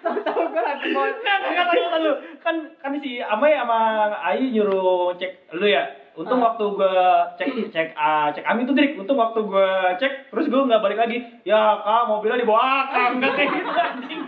Tahu-tahu 0.04 0.42
gua 0.52 0.64
langsung 0.68 0.92
mau 0.92 1.08
Nggak, 1.08 1.38
nggak, 1.48 1.66
nggak, 1.80 2.02
lu. 2.04 2.14
Kan 2.44 2.56
kan 2.84 2.92
si 3.00 3.24
Amai 3.24 3.56
sama 3.56 4.12
Ayu 4.36 4.52
nyuruh 4.52 5.16
cek 5.16 5.56
lu 5.56 5.64
ya. 5.64 5.88
Untung 6.20 6.44
waktu 6.44 6.66
gua 6.76 7.32
cek 7.40 7.72
cek 7.72 7.96
ah, 7.96 8.36
cek 8.36 8.44
Ami 8.44 8.68
tuh 8.68 8.76
Drik. 8.76 9.00
Untung 9.00 9.16
waktu 9.16 9.48
gua 9.48 9.96
cek 9.96 10.28
terus 10.28 10.52
gua 10.52 10.68
nggak 10.68 10.84
balik 10.84 11.00
lagi. 11.08 11.24
Ya 11.48 11.80
kak 11.80 12.12
mobilnya 12.12 12.44
dibawa 12.44 12.92
akang 12.92 13.24
nggak 13.24 13.32
kayak 13.32 13.50
gitu 13.56 13.72
anjing. 13.72 14.22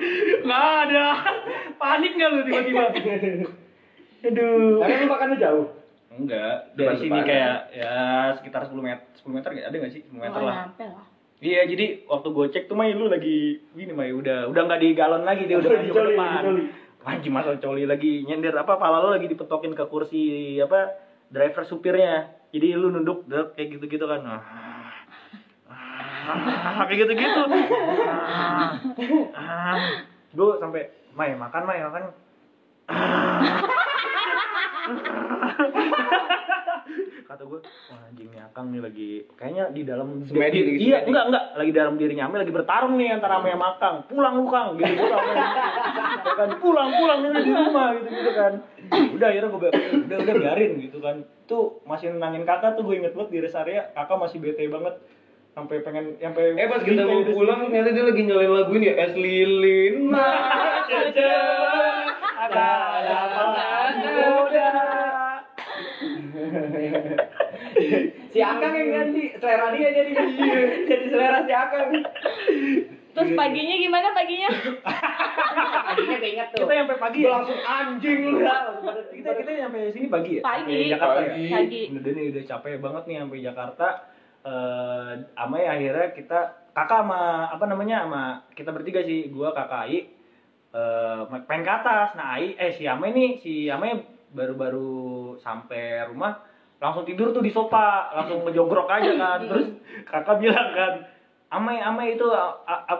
Nggak 0.47 0.63
ada. 0.87 1.07
Panik 1.75 2.15
nggak 2.15 2.29
lu 2.31 2.39
tiba-tiba? 2.47 2.85
Aduh. 4.25 4.81
Tapi 4.81 4.93
lu 4.95 5.07
makannya 5.07 5.37
jauh. 5.37 5.65
Enggak, 6.11 6.71
dari 6.71 6.87
Depan- 6.87 6.97
sini 6.97 7.11
depan. 7.13 7.27
kayak 7.27 7.55
ya 7.71 7.93
sekitar 8.35 8.61
10 8.65 8.79
meter, 8.79 9.03
10 9.15 9.35
meter 9.35 9.49
nggak 9.51 9.67
ada 9.67 9.75
nggak 9.75 9.91
sih? 9.91 10.01
10 10.05 10.15
meter 10.17 10.31
Nggak 10.33 10.47
lah. 10.47 10.67
lah 10.71 11.05
Iya, 11.35 11.61
jadi 11.67 11.85
waktu 12.05 12.27
gue 12.31 12.45
cek 12.49 12.65
tuh 12.65 12.73
Mai 12.73 12.95
lu 12.95 13.05
lagi 13.05 13.37
gini 13.69 13.91
Mai 13.91 14.09
udah 14.09 14.47
udah 14.47 14.61
nggak 14.63 14.79
di 14.79 14.89
galon 14.95 15.21
lagi 15.21 15.43
dia 15.43 15.59
udah 15.59 15.67
maju 15.69 15.91
ke 15.91 16.01
depan. 16.07 16.41
Anjing 17.05 17.29
masa 17.29 17.53
coli 17.55 17.83
lagi 17.83 18.23
nyender 18.23 18.55
apa 18.55 18.75
pala 18.75 18.97
lu 18.99 19.11
lagi 19.11 19.27
dipetokin 19.27 19.71
ke 19.71 19.83
kursi 19.85 20.23
apa 20.57 20.95
driver 21.27 21.61
supirnya. 21.61 22.31
Jadi 22.49 22.71
lu 22.71 22.87
nunduk 22.87 23.27
dek, 23.27 23.53
kayak 23.53 23.75
gitu-gitu 23.75 24.07
kan. 24.07 24.23
Ah, 24.23 24.41
ah, 25.67 26.39
ah, 26.71 26.85
kayak 26.87 27.03
gitu-gitu. 27.03 27.41
Ah, 28.07 28.79
ah. 29.35 29.75
Gue 30.31 30.55
sampai, 30.55 30.87
Mai, 31.11 31.35
makan, 31.35 31.61
Mai, 31.61 31.83
makan. 31.83 32.03
Kata 37.25 37.41
gue, 37.41 37.57
wah 37.57 38.01
anjing 38.05 38.29
nih 38.29 38.37
Akang 38.39 38.69
nih 38.69 38.77
lagi 38.79 39.09
kayaknya 39.33 39.73
di 39.73 39.81
dalam 39.81 40.21
Semedi 40.21 40.61
di- 40.61 40.77
iya 40.79 41.01
semedi. 41.01 41.09
enggak 41.09 41.23
enggak 41.25 41.43
lagi 41.57 41.71
dalam 41.73 41.93
dirinya 41.95 42.23
Ame 42.23 42.37
lagi 42.37 42.53
bertarung 42.53 42.93
nih 42.95 43.09
antara 43.11 43.41
Ame 43.41 43.49
sama 43.49 43.67
Akang. 43.73 43.95
Pulang 44.05 44.33
lu 44.35 44.45
Kang 44.45 44.67
gitu 44.75 44.93
gitu 44.93 45.05
Ya 45.09 46.33
kan 46.35 46.49
pulang 46.61 46.89
pulang 46.91 47.19
nih 47.19 47.29
di 47.35 47.51
rumah 47.51 47.87
gitu 47.95 48.07
gitu 48.11 48.31
kan. 48.31 48.53
Udah 49.11 49.27
akhirnya 49.27 49.49
gue 49.49 49.59
udah 50.05 50.17
udah 50.21 50.35
biarin 50.37 50.71
gitu 50.79 50.97
kan. 50.99 51.15
Tuh 51.45 51.81
masih 51.83 52.13
nenangin 52.13 52.45
kakak 52.45 52.77
tuh 52.77 52.83
gue 52.83 52.95
inget 52.95 53.11
banget 53.11 53.29
di 53.31 53.39
rest 53.39 53.57
area 53.57 53.89
kakak 53.91 54.21
masih 54.21 54.37
bete 54.37 54.61
banget 54.65 54.93
sampai 55.51 55.81
pengen 55.81 56.05
sampai 56.15 56.53
Eh 56.53 56.67
pas 56.67 56.83
kita 56.83 57.01
mau 57.01 57.25
pulang 57.25 57.59
ternyata 57.65 57.89
dia 57.89 58.03
lagi 58.03 58.21
nyalain 58.21 58.53
lagu 58.53 58.71
ini 58.71 58.85
ya 58.85 58.95
Es 59.01 59.13
Lilin 59.15 59.95
Maja 60.13 60.99
ada 62.37 62.69
ada 62.93 63.84
Si 68.35 68.39
Akang 68.43 68.73
yang 68.75 68.89
ganti 68.91 69.23
selera 69.39 69.71
dia 69.71 69.89
jadi 69.95 70.11
jadi 70.89 71.05
selera 71.07 71.39
si 71.47 71.53
Akang. 71.55 71.89
Terus 73.15 73.31
paginya 73.31 73.75
gimana 73.79 74.07
paginya? 74.11 74.49
Akhirnya 75.95 76.17
keinget 76.19 76.47
tuh. 76.51 76.67
Kita 76.67 76.83
sampai 76.83 76.99
pagi 76.99 77.19
ya. 77.23 77.29
langsung 77.31 77.59
anjing 77.63 78.19
lu 78.27 78.43
ya. 78.43 78.55
Kita 79.07 79.29
kita 79.39 79.51
sampai 79.63 79.95
sini 79.95 80.07
pagi 80.11 80.31
ya? 80.35 80.41
Pagi. 80.43 80.79
Jakarta 80.91 81.19
ya? 81.23 81.31
Pagi. 81.31 81.45
Pagi. 81.47 81.81
Udah 81.95 82.11
nih 82.11 82.25
udah 82.35 82.43
capek 82.43 82.73
banget 82.83 83.03
nih 83.07 83.15
sampai 83.23 83.39
Jakarta. 83.39 83.87
Eh, 84.45 85.11
Amai 85.39 85.63
akhirnya 85.65 86.07
kita 86.11 86.39
kakak 86.75 87.07
sama 87.07 87.49
apa 87.49 87.65
namanya 87.65 88.03
sama 88.03 88.23
kita 88.51 88.75
bertiga 88.75 88.99
sih, 89.07 89.31
gua 89.31 89.55
kakak 89.55 89.87
Ai 89.87 89.99
eh 90.75 91.19
pengen 91.47 91.63
ke 91.63 91.71
atas. 91.71 92.19
Nah, 92.19 92.35
Ai 92.35 92.51
eh 92.59 92.75
si 92.75 92.83
Amai 92.83 93.15
nih, 93.15 93.39
si 93.39 93.71
Amai 93.71 93.95
baru-baru 94.35 95.39
sampai 95.39 96.03
rumah 96.11 96.43
langsung 96.85 97.05
tidur 97.09 97.33
tuh 97.33 97.41
di 97.41 97.49
sofa, 97.49 98.13
langsung 98.13 98.45
ngejogrok 98.45 98.85
aja 98.85 99.11
kan. 99.17 99.39
Terus 99.49 99.67
kakak 100.05 100.37
bilang 100.37 100.69
kan, 100.77 100.93
Amai, 101.49 101.81
Amai 101.81 102.13
itu 102.13 102.25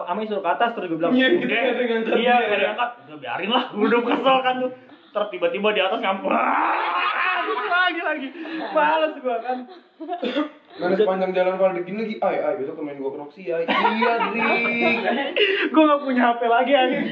Amai 0.09 0.25
suruh 0.25 0.41
ke 0.41 0.49
atas 0.49 0.73
terus 0.73 0.87
gue 0.89 0.97
bilang, 1.01 1.13
Iya, 1.13 1.27
"Udah, 1.37 1.61
gitu, 1.81 2.11
iya, 2.17 2.35
ya." 2.39 2.55
yang 2.55 2.73
angkat. 2.77 2.89
Udah 3.09 3.17
biarin 3.19 3.51
lah, 3.51 3.63
gue 3.73 3.85
udah 3.85 4.01
kesel 4.05 4.37
kan 4.41 4.55
tuh. 4.61 4.71
Terus 5.11 5.27
tiba-tiba 5.33 5.67
di 5.75 5.81
atas 5.81 5.99
ngampur. 6.01 6.31
lagi 7.85 8.01
lagi. 8.01 8.27
Males 8.73 9.13
gua 9.21 9.37
kan. 9.41 9.57
Karena 10.75 10.91
sepanjang 10.93 11.31
jalan 11.31 11.55
kalau 11.55 11.71
digini 11.71 11.97
lagi, 12.03 12.15
ay, 12.19 12.35
ay, 12.37 12.53
besok 12.59 12.75
temenin 12.75 12.99
gua 12.99 13.15
ke 13.15 13.19
Roxy, 13.23 13.43
ay. 13.47 13.63
Iya, 13.63 14.13
Drik. 14.27 14.97
Gua 15.73 15.83
nggak 15.87 16.01
punya 16.03 16.21
HP 16.27 16.41
lagi 16.45 16.71
anjing. 16.75 17.05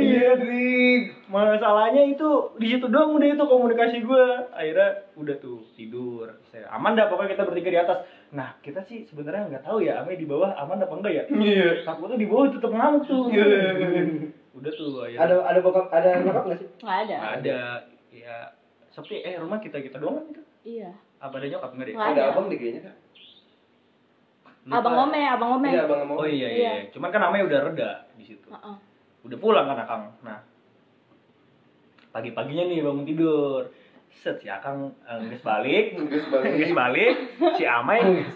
Iya, 0.00 0.30
Drik. 0.36 1.02
Masalahnya 1.28 2.02
itu 2.08 2.28
di 2.56 2.66
situ 2.66 2.88
doang 2.88 3.12
udah 3.14 3.28
itu 3.28 3.44
komunikasi 3.44 4.00
gua. 4.02 4.48
Akhirnya 4.50 5.04
udah 5.14 5.36
tuh 5.36 5.60
tidur. 5.76 6.32
Saya 6.48 6.66
aman 6.72 6.96
dah 6.96 7.06
pokoknya 7.06 7.36
kita 7.36 7.44
bertiga 7.44 7.70
di 7.70 7.78
atas. 7.78 7.98
Nah, 8.32 8.56
kita 8.58 8.80
sih 8.82 9.04
sebenarnya 9.04 9.46
nggak 9.46 9.64
tahu 9.64 9.84
ya 9.84 10.00
Ame 10.00 10.16
di 10.16 10.24
bawah 10.24 10.56
aman 10.56 10.80
apa 10.80 10.94
enggak 10.96 11.12
ya. 11.12 11.24
Iya. 11.28 11.84
Takutnya 11.84 12.16
di 12.16 12.26
bawah 12.26 12.48
tetep 12.48 12.72
ngamuk 12.72 13.04
tuh. 13.04 13.28
Iya. 13.28 13.46
Udah 14.56 14.72
tuh 14.72 14.90
akhirnya. 14.98 15.20
Ada 15.20 15.34
ada 15.44 15.58
bokap 15.60 15.86
ada 15.92 16.08
nyokap 16.18 16.44
nggak 16.48 16.58
sih? 16.58 16.68
Nggak 16.80 16.98
ada. 17.04 17.14
Nggak 17.14 17.34
ada. 17.36 17.60
Ya 18.10 18.36
sepi 18.90 19.22
eh 19.22 19.38
rumah 19.38 19.60
kita 19.60 19.78
kita 19.78 20.00
doang 20.00 20.18
kan 20.18 20.26
itu. 20.30 20.42
Iya. 20.66 20.90
Apa 21.20 21.36
ada 21.36 21.46
nyokap 21.46 21.70
enggak 21.76 21.86
deh? 21.86 21.94
Nggak 21.94 22.10
Ada 22.10 22.18
ada. 22.18 22.30
abang 22.32 22.46
deh 22.48 22.58
kayaknya, 22.58 22.82
Kak. 22.88 22.96
Abang 24.68 25.08
Ome, 25.08 25.22
Abang 25.24 25.50
Ome. 25.56 25.72
Iya, 25.72 25.88
abang 25.88 26.04
mau. 26.04 26.20
Oh 26.20 26.28
iya 26.28 26.48
iya. 26.52 26.70
Iya. 26.84 26.92
Cuman 26.92 27.08
kan 27.08 27.24
namanya 27.24 27.48
udah 27.48 27.58
reda 27.72 27.90
di 28.20 28.24
situ. 28.28 28.44
Heeh. 28.52 28.76
Udah 29.24 29.38
pulang 29.40 29.64
kan 29.64 29.78
Akang. 29.80 30.02
Nah. 30.20 30.40
Pagi-paginya 32.12 32.68
nih 32.68 32.84
bangun 32.84 33.06
tidur. 33.08 33.72
Set 34.10 34.42
si 34.42 34.50
Akang 34.50 34.92
eh, 35.06 35.20
nges 35.30 35.40
balik, 35.40 35.96
Terus 36.10 36.26
balik. 36.28 36.52
nges 36.58 36.72
balik, 36.74 37.14
si 37.56 37.64
Amai 37.64 38.26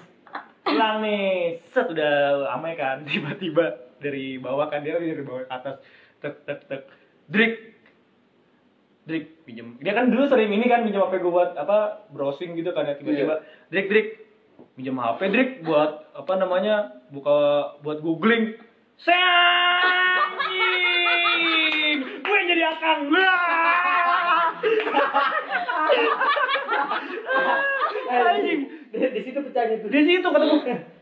pulang 0.64 1.02
nih. 1.04 1.60
Set 1.74 1.90
udah 1.90 2.46
Amai 2.56 2.78
kan 2.78 3.04
tiba-tiba 3.10 3.74
dari 4.00 4.38
bawah 4.40 4.70
kan 4.70 4.80
dia 4.80 4.96
dari 4.96 5.20
bawah 5.20 5.44
ke 5.44 5.50
atas. 5.50 5.76
Tek 6.22 6.34
tek 6.48 6.60
tek. 6.70 6.82
Drik. 7.28 7.54
Drik 9.04 9.44
pinjem. 9.44 9.76
Dia 9.84 9.92
kan 9.92 10.08
dulu 10.08 10.24
sering 10.24 10.48
ini 10.48 10.64
kan 10.64 10.80
pinjam 10.87 11.04
HP 11.04 11.20
gue 11.20 11.28
buat 11.28 11.52
apa 11.60 12.08
browsing 12.08 12.56
gitu 12.56 12.72
kan 12.72 12.88
ya 12.88 12.96
tiba-tiba. 12.96 13.44
Drik 13.68 13.87
Drik 13.92 14.08
pinjam 14.74 14.98
HP 14.98 15.20
Drik 15.30 15.50
buat 15.62 16.10
apa 16.14 16.32
namanya 16.38 17.04
buka 17.10 17.36
buat 17.82 18.02
googling 18.02 18.58
Anjing! 20.54 21.98
Gue 22.22 22.38
jadi 22.46 22.62
akang. 22.70 23.10
Anjing. 28.14 28.60
Di, 28.94 28.98
di 29.10 29.20
situ 29.26 29.38
pecahnya 29.42 29.82
tuh. 29.82 29.90
Di 29.90 30.00
situ 30.06 30.26
kata 30.30 30.46
gue. 30.46 30.93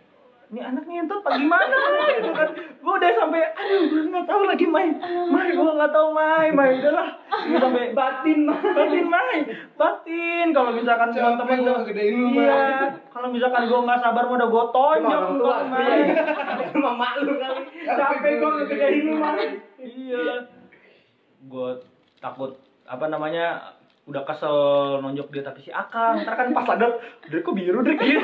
Ini 0.53 0.61
anak 0.61 0.85
ngentot 0.85 1.25
apa 1.25 1.41
gimana 1.41 1.77
gitu 2.13 2.31
kan. 2.37 2.49
Gue 2.53 2.95
udah 3.01 3.11
sampai 3.17 3.41
aduh 3.57 3.83
gue 3.89 4.03
nggak 4.13 4.27
tahu 4.29 4.43
lagi 4.45 4.67
main. 4.69 4.93
Mai 5.33 5.49
gue 5.57 5.71
nggak 5.81 5.93
tahu 5.97 6.09
main, 6.13 6.53
main 6.53 6.77
udahlah. 6.77 7.09
Gue 7.49 7.57
sampai 7.57 7.97
Batin 7.97 8.41
batin 8.49 9.07
main 9.09 9.43
batin 9.75 10.47
kalau 10.55 10.71
misalkan 10.71 11.11
teman-teman 11.11 11.59
ngegedein 11.65 12.15
lu, 12.15 12.27
iya 12.39 12.55
Mai. 12.55 12.89
kalau 13.11 13.29
misalkan 13.33 13.67
gua 13.67 13.81
nggak 13.89 14.01
sabar 14.05 14.25
mau 14.29 14.37
udah 14.39 14.49
gua 14.49 14.65
tonjok 14.71 15.21
kalau 15.43 15.65
main 15.73 16.07
Emang 16.73 16.97
mak 16.97 17.13
lu 17.25 17.35
kali. 17.37 17.63
Capek 17.87 18.33
gua 18.41 18.51
ngegedein 18.61 19.03
lu 19.09 19.13
mah. 19.19 19.35
iya 19.81 20.25
gua 21.51 21.69
takut 22.23 22.53
apa 22.87 23.05
namanya 23.11 23.75
udah 24.03 24.27
kesel 24.27 24.57
nonjok 24.99 25.31
dia 25.31 25.43
tapi 25.43 25.63
si 25.63 25.71
Akang 25.71 26.19
ntar 26.19 26.35
kan 26.35 26.51
pas 26.51 26.67
sadar 26.67 26.91
dia 27.23 27.39
kok 27.39 27.55
biru 27.55 27.81
deh 27.81 27.95
gitu 27.95 28.19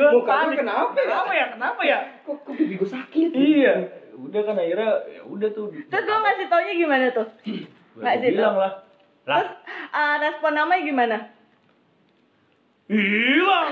lu 0.00 0.24
panik. 0.24 0.64
kenapa 0.64 0.96
ya? 0.96 1.04
kenapa 1.04 1.30
ya 1.30 1.46
kenapa 1.52 1.80
ya 1.84 1.98
Kok 2.24 2.36
kok 2.40 2.52
pipi 2.56 2.74
gua 2.74 2.88
sakit? 2.88 3.30
iya 3.30 3.74
udah 4.16 4.40
kan 4.42 4.56
akhirnya 4.56 4.90
ya 5.06 5.22
udah 5.22 5.48
tuh 5.52 5.68
Terus 5.70 6.04
lo 6.04 6.16
ngasih 6.18 6.46
taunya 6.48 6.72
gimana 6.74 7.04
tuh? 7.12 7.28
Gua 7.94 8.02
ngasih 8.02 8.30
bilang 8.32 8.56
lah 8.56 8.72
lah 9.22 9.44
Terus 9.44 9.48
eh, 9.92 10.14
respon 10.24 10.52
namanya 10.54 10.82
gimana? 10.82 11.16
hilang 12.88 13.70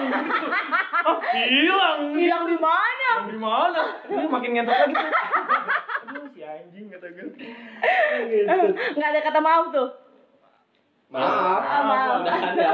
Ah, 1.01 1.17
hilang 1.33 2.13
Hilang 2.13 2.45
di 2.45 2.57
mana? 2.59 3.11
Di 3.25 3.39
mana? 3.39 3.83
Ini 4.05 4.27
makin 4.27 4.51
ngentot 4.53 4.77
lagi 4.77 4.93
tuh. 4.93 5.13
Aduh 6.07 6.27
si 6.31 6.41
anjing 6.43 6.93
kata 6.93 7.07
gue. 7.09 7.27
Nggak 8.97 9.09
ada 9.09 9.21
kata 9.23 9.39
maaf 9.41 9.73
tuh. 9.73 9.89
Maaf. 11.17 11.63
Ah, 11.65 11.83
maaf. 11.83 12.19
Ada. 12.29 12.71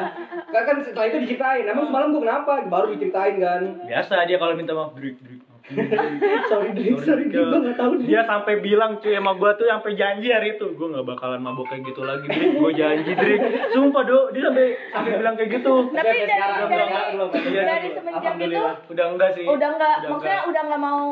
Kan 0.50 0.62
kan 0.66 0.76
setelah 0.82 1.06
itu 1.06 1.18
diceritain. 1.22 1.64
Emang 1.64 1.86
semalam 1.86 2.10
gua 2.10 2.22
kenapa? 2.22 2.52
Baru 2.66 2.86
diceritain 2.90 3.38
kan. 3.38 3.62
Biasa 3.86 4.26
dia 4.26 4.36
kalau 4.36 4.54
minta 4.54 4.74
maaf 4.74 4.92
drik 4.92 5.16
drik. 5.22 5.40
Sorry 6.50 6.74
Drik, 6.74 6.98
sorry 7.06 7.30
Drik, 7.30 7.38
gua 7.38 7.62
nggak 7.62 7.78
tahu 7.78 7.94
Drik. 7.96 8.10
Dia 8.10 8.26
sampai 8.26 8.58
bilang 8.58 8.98
cuy 8.98 9.14
sama 9.14 9.38
gua 9.38 9.54
tuh 9.54 9.70
sampai 9.70 9.94
janji 9.94 10.28
hari 10.28 10.58
itu 10.58 10.74
gua 10.74 10.90
nggak 10.90 11.06
bakalan 11.06 11.38
mabok 11.38 11.70
kayak 11.70 11.86
gitu 11.86 12.02
lagi 12.02 12.26
Drik. 12.26 12.58
Gua 12.58 12.70
janji 12.74 13.14
Drik. 13.14 13.40
Sumpah 13.70 14.02
do, 14.02 14.34
dia 14.34 14.50
sampai 14.50 14.66
sampai 14.90 15.12
bilang 15.16 15.34
kayak 15.38 15.50
gitu. 15.54 15.74
Tapi 15.86 16.02
dari 16.02 16.26
sekarang, 16.26 16.66
dari, 16.66 16.84
belum. 17.14 17.28
Iya, 17.30 17.62
dari 17.62 17.88
semenjak 17.94 18.34
itu. 18.36 18.62
Udah 18.90 19.06
enggak 19.06 19.30
sih. 19.32 19.44
udah 19.46 19.68
nggak, 19.70 19.94
Udah 20.02 20.08
maksudnya 20.10 20.34
enggak. 20.34 20.50
udah 20.50 20.62
nggak 20.66 20.82
mau 20.82 21.02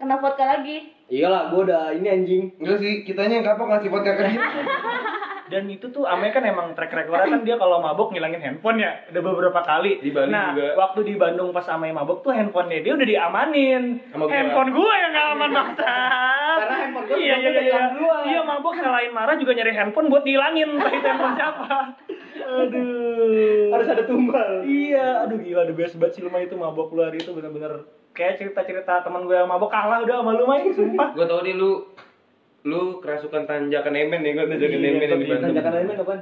kena 0.00 0.16
vodka 0.18 0.44
lagi. 0.48 0.76
Iyalah, 1.08 1.42
gua 1.52 1.60
udah 1.68 1.82
ini 1.92 2.08
anjing. 2.08 2.42
Enggak 2.58 2.78
sih, 2.80 2.92
kitanya 3.04 3.34
yang 3.38 3.46
kapok 3.46 3.68
ngasih 3.68 3.92
vodka 3.92 4.12
ke 4.16 4.22
dia. 4.24 4.40
Dan 5.48 5.64
itu 5.72 5.88
tuh 5.88 6.04
Ame 6.04 6.28
kan 6.28 6.44
emang 6.44 6.76
track 6.76 6.92
recordnya 6.92 7.40
kan 7.40 7.42
dia 7.42 7.56
kalau 7.56 7.80
mabok 7.80 8.12
ngilangin 8.12 8.40
handphone 8.40 8.78
ya 8.80 9.00
udah 9.08 9.22
beberapa 9.24 9.60
kali. 9.64 10.00
Di 10.04 10.12
Bali 10.12 10.28
nah, 10.28 10.52
juga. 10.52 10.76
waktu 10.76 11.00
di 11.08 11.14
Bandung 11.16 11.50
pas 11.56 11.64
Ame 11.72 11.88
mabok 11.90 12.20
tuh 12.20 12.36
handphonenya 12.36 12.84
dia 12.84 12.92
udah 12.94 13.08
diamanin. 13.08 13.82
Sama 14.12 14.28
handphone 14.28 14.70
gua 14.76 14.92
yang 14.92 15.10
nggak 15.16 15.26
aman 15.32 15.50
bangsa. 15.50 15.94
Karena 16.60 16.76
handphone 16.84 17.06
gua 17.08 17.16
iya, 17.16 17.34
iya, 17.40 17.50
iya, 17.50 17.62
iya. 17.64 17.80
duluan. 17.96 18.22
Iya 18.28 18.40
mabok 18.44 18.74
selain 18.76 19.12
marah 19.12 19.34
juga 19.40 19.52
nyari 19.56 19.72
handphone 19.72 20.08
buat 20.12 20.22
dihilangin 20.22 20.68
entah 20.76 20.92
itu 20.92 21.06
handphone 21.08 21.36
siapa. 21.36 21.78
Aduh. 22.48 23.72
Harus 23.72 23.88
ada 23.88 24.02
tumbal. 24.04 24.50
Iya, 24.64 25.24
aduh 25.24 25.38
gila 25.40 25.64
the 25.64 25.74
best 25.74 25.96
banget 25.96 26.20
sih 26.20 26.22
lu 26.24 26.30
Mai 26.30 26.44
itu 26.44 26.56
mabok 26.56 26.92
lu 26.92 27.04
hari 27.04 27.20
itu 27.20 27.32
bener-bener 27.32 27.88
kayak 28.12 28.40
cerita-cerita 28.40 29.06
teman 29.06 29.24
gue 29.24 29.36
yang 29.36 29.46
mabok 29.46 29.70
kalah 29.70 30.02
udah 30.04 30.20
sama 30.20 30.32
lu 30.36 30.44
Mai, 30.44 30.68
sumpah. 30.72 31.16
Gua 31.16 31.24
tau 31.24 31.40
nih 31.40 31.54
lu 31.56 31.84
lu 32.60 32.98
kerasukan 32.98 33.44
tanjakan 33.44 33.94
Emen 33.94 34.20
ya, 34.20 34.32
kan 34.34 34.46
tanjakan 34.48 34.74
Iya, 34.74 34.88
Emen 34.88 35.02
yang 35.04 35.10
di. 35.14 35.26
Bandung. 35.26 35.46
Tanjakan 35.46 35.72
lainnya 35.72 35.96
kapan? 35.96 36.18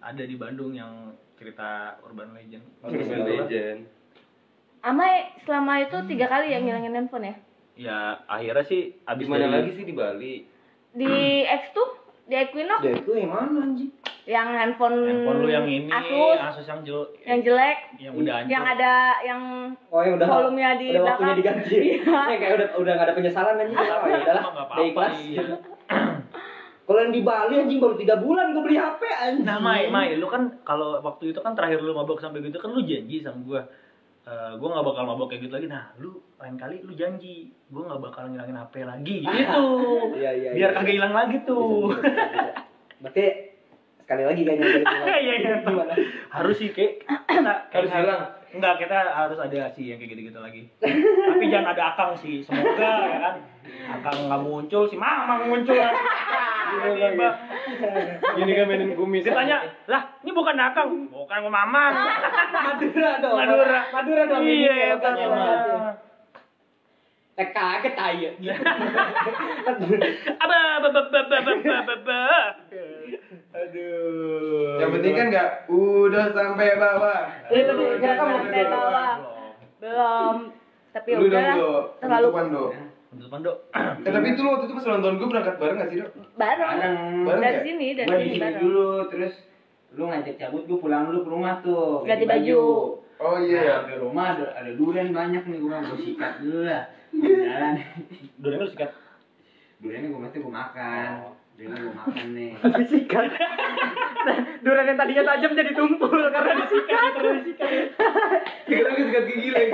Ada 0.00 0.22
di 0.22 0.36
Bandung 0.36 0.72
yang 0.72 0.92
cerita 1.34 1.68
urban 2.02 2.30
legend. 2.32 2.64
Urban 2.80 3.02
Legend. 3.24 3.80
Amai 4.80 5.12
selama 5.40 5.78
itu 5.80 5.96
tiga 6.06 6.26
kali 6.26 6.50
ya 6.50 6.58
ngilangin 6.58 6.90
handphone 6.92 7.22
ya? 7.24 7.34
Ya 7.72 7.98
akhirnya 8.26 8.62
sih 8.64 8.98
abis 9.00 9.24
Di 9.24 9.30
mana 9.30 9.44
dari- 9.44 9.54
lagi 9.60 9.70
sih 9.72 9.84
di 9.84 9.92
Bali? 9.92 10.34
Di 10.92 11.12
X 11.42 11.72
tuh, 11.72 11.88
di 12.24 12.34
Equinox, 12.36 12.80
Dia 12.80 12.94
itu 12.96 13.12
yang 13.16 13.30
mana 13.30 13.58
anjing? 13.64 13.90
yang 14.22 14.48
handphone, 14.48 15.02
handphone 15.02 15.38
lu 15.40 15.48
yang 15.48 15.66
ini 15.66 15.90
Asus 15.90 16.38
Asus 16.38 16.66
yang 16.68 16.80
jel 16.84 17.00
yang 17.24 17.42
jelek 17.42 17.78
yang 17.98 18.14
udah 18.14 18.34
hancur 18.36 18.50
yang 18.50 18.64
ada 18.68 18.92
yang 19.20 19.40
Oh 19.88 19.98
ya 19.98 20.14
udah. 20.14 20.26
volumenya 20.28 20.70
di 20.76 20.86
udah 20.92 21.02
waktunya 21.08 21.34
belakang. 21.34 21.58
diganti. 21.58 21.74
Iya. 21.74 21.98
Eh, 22.30 22.36
kayak 22.36 22.52
udah 22.52 22.68
udah 22.76 22.92
gak 22.92 23.06
ada 23.08 23.14
penyesalan 23.14 23.54
anjing. 23.56 23.78
Oh 23.82 24.06
ya 24.08 24.18
udahlah. 24.20 24.42
Emang 24.42 24.54
nggak 24.54 24.62
Udah 24.62 24.66
apa-apa 24.68 24.82
ikhlas. 24.84 25.14
iya. 25.20 25.42
Kalau 26.82 26.98
yang 26.98 27.14
di 27.14 27.22
Bali 27.22 27.54
anjing 27.62 27.78
baru 27.78 27.94
3 27.94 28.24
bulan 28.24 28.46
gue 28.50 28.62
beli 28.66 28.78
HP 28.78 29.02
anjing. 29.06 29.46
Nah, 29.46 29.62
Mai, 29.62 29.86
Mai, 29.86 30.18
lu 30.18 30.26
kan 30.26 30.60
kalau 30.66 30.98
waktu 30.98 31.30
itu 31.30 31.38
kan 31.38 31.54
terakhir 31.54 31.78
lu 31.78 31.94
mabok 31.94 32.18
sampai 32.18 32.42
gitu 32.42 32.58
kan 32.58 32.74
lu 32.74 32.82
janji 32.82 33.22
sama 33.22 33.38
gua. 33.46 33.62
Eh, 34.22 34.52
gua 34.58 34.68
nggak 34.78 34.86
bakal 34.86 35.02
mabok 35.06 35.34
kayak 35.34 35.46
gitu 35.46 35.54
lagi. 35.54 35.66
Nah, 35.70 35.94
lu 35.98 36.18
lain 36.38 36.58
kali 36.58 36.82
lu 36.82 36.94
janji, 36.98 37.54
gua 37.70 37.86
nggak 37.86 38.02
bakal 38.02 38.22
ngilangin 38.30 38.58
HP 38.58 38.74
lagi 38.82 39.16
gitu. 39.22 39.66
Iya 40.18 40.30
iya. 40.34 40.50
Biar 40.54 40.70
iya. 40.74 40.76
kagak 40.78 40.94
hilang 40.94 41.14
lagi 41.14 41.36
tuh. 41.46 41.90
bisa, 41.90 42.02
bisa, 42.02 42.22
bisa. 42.30 42.52
Berarti 43.02 43.24
sekali 44.02 44.22
lagi 44.26 44.42
kayaknya 44.42 44.66
dulu. 44.66 44.86
Iya, 45.22 45.34
iya. 45.38 45.52
Gimana? 45.62 45.94
Harus 46.34 46.56
sih, 46.58 46.68
kayak 46.74 47.06
kita 47.06 47.54
Harus 47.70 47.90
hilang. 47.90 48.22
Enggak, 48.52 48.84
kita 48.84 48.98
harus 49.16 49.38
ada 49.40 49.72
sih 49.72 49.88
yang 49.88 49.96
kayak 49.96 50.12
gitu-gitu 50.12 50.36
lagi. 50.36 50.68
Tapi 50.76 51.44
jangan 51.48 51.72
ada 51.72 51.82
akang 51.96 52.12
sih, 52.20 52.44
semoga 52.44 52.92
ya 53.08 53.18
kan. 53.22 53.34
Akang 53.96 54.18
nggak 54.28 54.42
muncul, 54.44 54.84
si 54.92 54.96
Mamang 55.00 55.48
muncul. 55.48 55.78
Iya, 56.72 56.88
iya, 56.96 57.08
iya. 57.12 57.30
Gini 58.36 58.52
kan 58.56 58.64
mainin 58.68 58.96
kumis. 58.96 59.22
ditanya 59.24 59.56
lah 59.88 60.02
ini 60.24 60.30
bukan 60.32 60.56
nakang, 60.56 60.88
bukan 61.12 61.36
gue 61.44 61.52
mamang. 61.52 61.92
Madura 62.52 63.10
dong. 63.20 63.36
Madura. 63.36 63.80
Madura 63.92 64.22
dong. 64.28 64.42
Iya, 64.44 64.72
iya. 64.72 64.94
Tak 67.32 67.48
kaget 67.56 67.94
aja. 67.96 68.30
Aba, 70.36 70.56
aba, 70.78 70.88
aba, 70.92 71.00
aba, 71.00 71.36
aba, 71.40 71.76
aba. 71.96 72.22
Aduh. 73.56 74.76
Yang 74.80 74.90
penting 74.96 75.12
kan 75.16 75.26
nggak 75.32 75.48
udah 75.72 76.24
sampai 76.36 76.76
bawah. 76.76 77.20
Iya, 77.48 77.62
tapi 77.72 77.82
kira-kira 77.88 78.12
mau 78.20 78.36
sampai 78.36 78.64
bawah. 78.68 79.12
Belum. 79.80 80.36
Tapi 80.92 81.08
udah 81.16 81.40
terlalu. 81.40 81.72
Terlalu. 82.04 82.64
Penutupan 83.12 83.44
do. 83.44 83.52
Penutupan 83.68 84.00
dok. 84.00 84.02
Eh 84.02 84.10
tapi 84.10 84.26
itu 84.26 84.40
lu 84.40 84.48
waktu 84.50 84.64
itu 84.64 84.74
pas 84.74 84.86
ulang 84.86 85.02
tahun 85.02 85.14
gue 85.14 85.28
berangkat 85.28 85.54
bareng 85.58 85.76
gak 85.76 85.88
sih 85.88 85.96
do? 85.98 86.06
bareng 86.32 86.76
Bareng 87.22 87.38
dari 87.38 87.52
ya? 87.52 87.62
sini 87.62 87.86
dari 87.92 88.06
Gua 88.06 88.16
sini 88.16 88.26
sini 88.26 88.40
bareng 88.40 88.58
dulu 88.58 88.88
terus 89.06 89.34
lu 89.92 90.02
ngajak 90.08 90.34
cabut 90.38 90.62
gua 90.64 90.78
pulang 90.78 91.02
dulu 91.04 91.18
ke 91.20 91.30
rumah 91.30 91.54
tuh 91.60 92.00
Ganti 92.02 92.24
baju. 92.24 92.60
Oh 93.18 93.36
Nah, 93.38 93.38
iya. 93.38 93.84
di 93.84 93.94
rumah 93.94 94.24
ada, 94.32 94.50
ada 94.52 94.70
durian 94.72 95.12
banyak 95.12 95.44
nih 95.44 95.58
gua 95.58 95.78
gua 95.78 95.94
sikat 95.94 96.32
dulu 96.40 96.64
lah 96.64 96.82
jalan 97.12 97.74
Durian 98.40 98.58
lu 98.58 98.66
sikat. 98.66 98.90
duriannya 99.78 100.08
gua 100.08 100.20
mesti 100.22 100.38
gua 100.38 100.54
makan 100.56 101.08
duriannya 101.52 101.78
gua 101.84 101.94
makan 102.00 102.26
nih 102.32 102.50
Disikat. 102.80 103.28
Durian 104.64 104.86
yang 104.86 104.96
tadinya 104.96 105.22
tajam 105.28 105.52
jadi 105.52 105.72
tumpul 105.72 106.08
karena 106.24 106.52
disikat. 106.56 107.10
Karena 107.12 107.32
disikat. 107.36 107.70
Kita 108.64 108.80
lagi 108.88 109.02
sikat 109.04 109.24
gigi 109.28 109.48
lagi. 109.50 109.70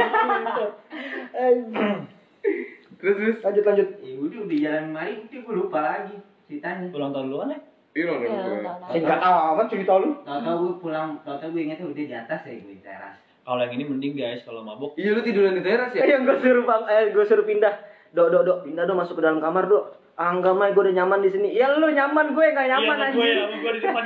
Terus 2.98 3.14
terus. 3.16 3.36
Lanjut 3.40 3.64
lanjut. 3.64 3.88
ya 3.98 4.14
udah 4.14 4.40
di 4.44 4.56
jalan 4.58 4.84
mari 4.90 5.12
udah 5.20 5.40
gua 5.40 5.54
lupa 5.54 5.78
lagi 5.80 6.14
ceritanya 6.44 6.86
Ulang 6.90 7.12
tahun 7.12 7.26
lu 7.28 7.36
kan 7.38 7.48
ya? 7.48 7.58
Iya 7.90 8.04
ulang 8.04 8.20
Ya, 8.20 8.28
tahun 8.28 8.38
gue. 8.38 8.58
udah, 8.58 8.74
udah. 8.74 8.88
Singkat 8.90 9.18
amat 9.22 9.66
cerita 9.68 9.92
lu. 9.96 10.08
tau-tau 10.20 10.54
gua 10.56 10.72
pulang 10.78 11.08
tau-tau 11.22 11.48
gua 11.48 11.60
ingetnya 11.60 11.86
udah 11.86 12.04
di 12.04 12.16
atas 12.16 12.40
ya 12.42 12.52
gua 12.56 12.72
di 12.72 12.82
teras 12.82 13.14
Kalau 13.40 13.60
yang 13.64 13.72
ini 13.72 13.84
mending 13.86 14.12
guys, 14.12 14.40
kalau 14.42 14.60
mabok 14.60 14.92
Iya 14.94 15.10
lu 15.12 15.20
tiduran 15.20 15.54
di 15.54 15.62
teras 15.62 15.90
ya? 15.90 16.04
Yang 16.10 16.20
gue 16.22 16.36
suruh 16.42 16.64
bang, 16.64 16.82
eh 16.86 17.04
gue 17.08 17.24
suruh 17.24 17.42
pindah. 17.42 17.74
Dok 18.10 18.28
dok 18.28 18.42
dok 18.42 18.58
pindah 18.62 18.84
dok 18.84 18.96
masuk 18.98 19.16
ke 19.16 19.22
dalam 19.22 19.38
kamar 19.38 19.64
dok. 19.64 19.84
Ah 20.14 20.34
enggak 20.34 20.52
mah 20.52 20.68
gue 20.68 20.82
udah 20.82 20.94
nyaman 20.94 21.22
di 21.22 21.30
sini. 21.30 21.48
Ya 21.54 21.70
lu 21.70 21.88
nyaman 21.88 22.34
gue 22.34 22.44
nggak 22.44 22.68
nyaman 22.68 22.92
Iya, 22.92 23.06
sama 23.06 23.14
gue 23.14 23.24
ya, 23.24 23.44
gue 23.54 23.72
di 23.72 23.80
depan 23.80 24.02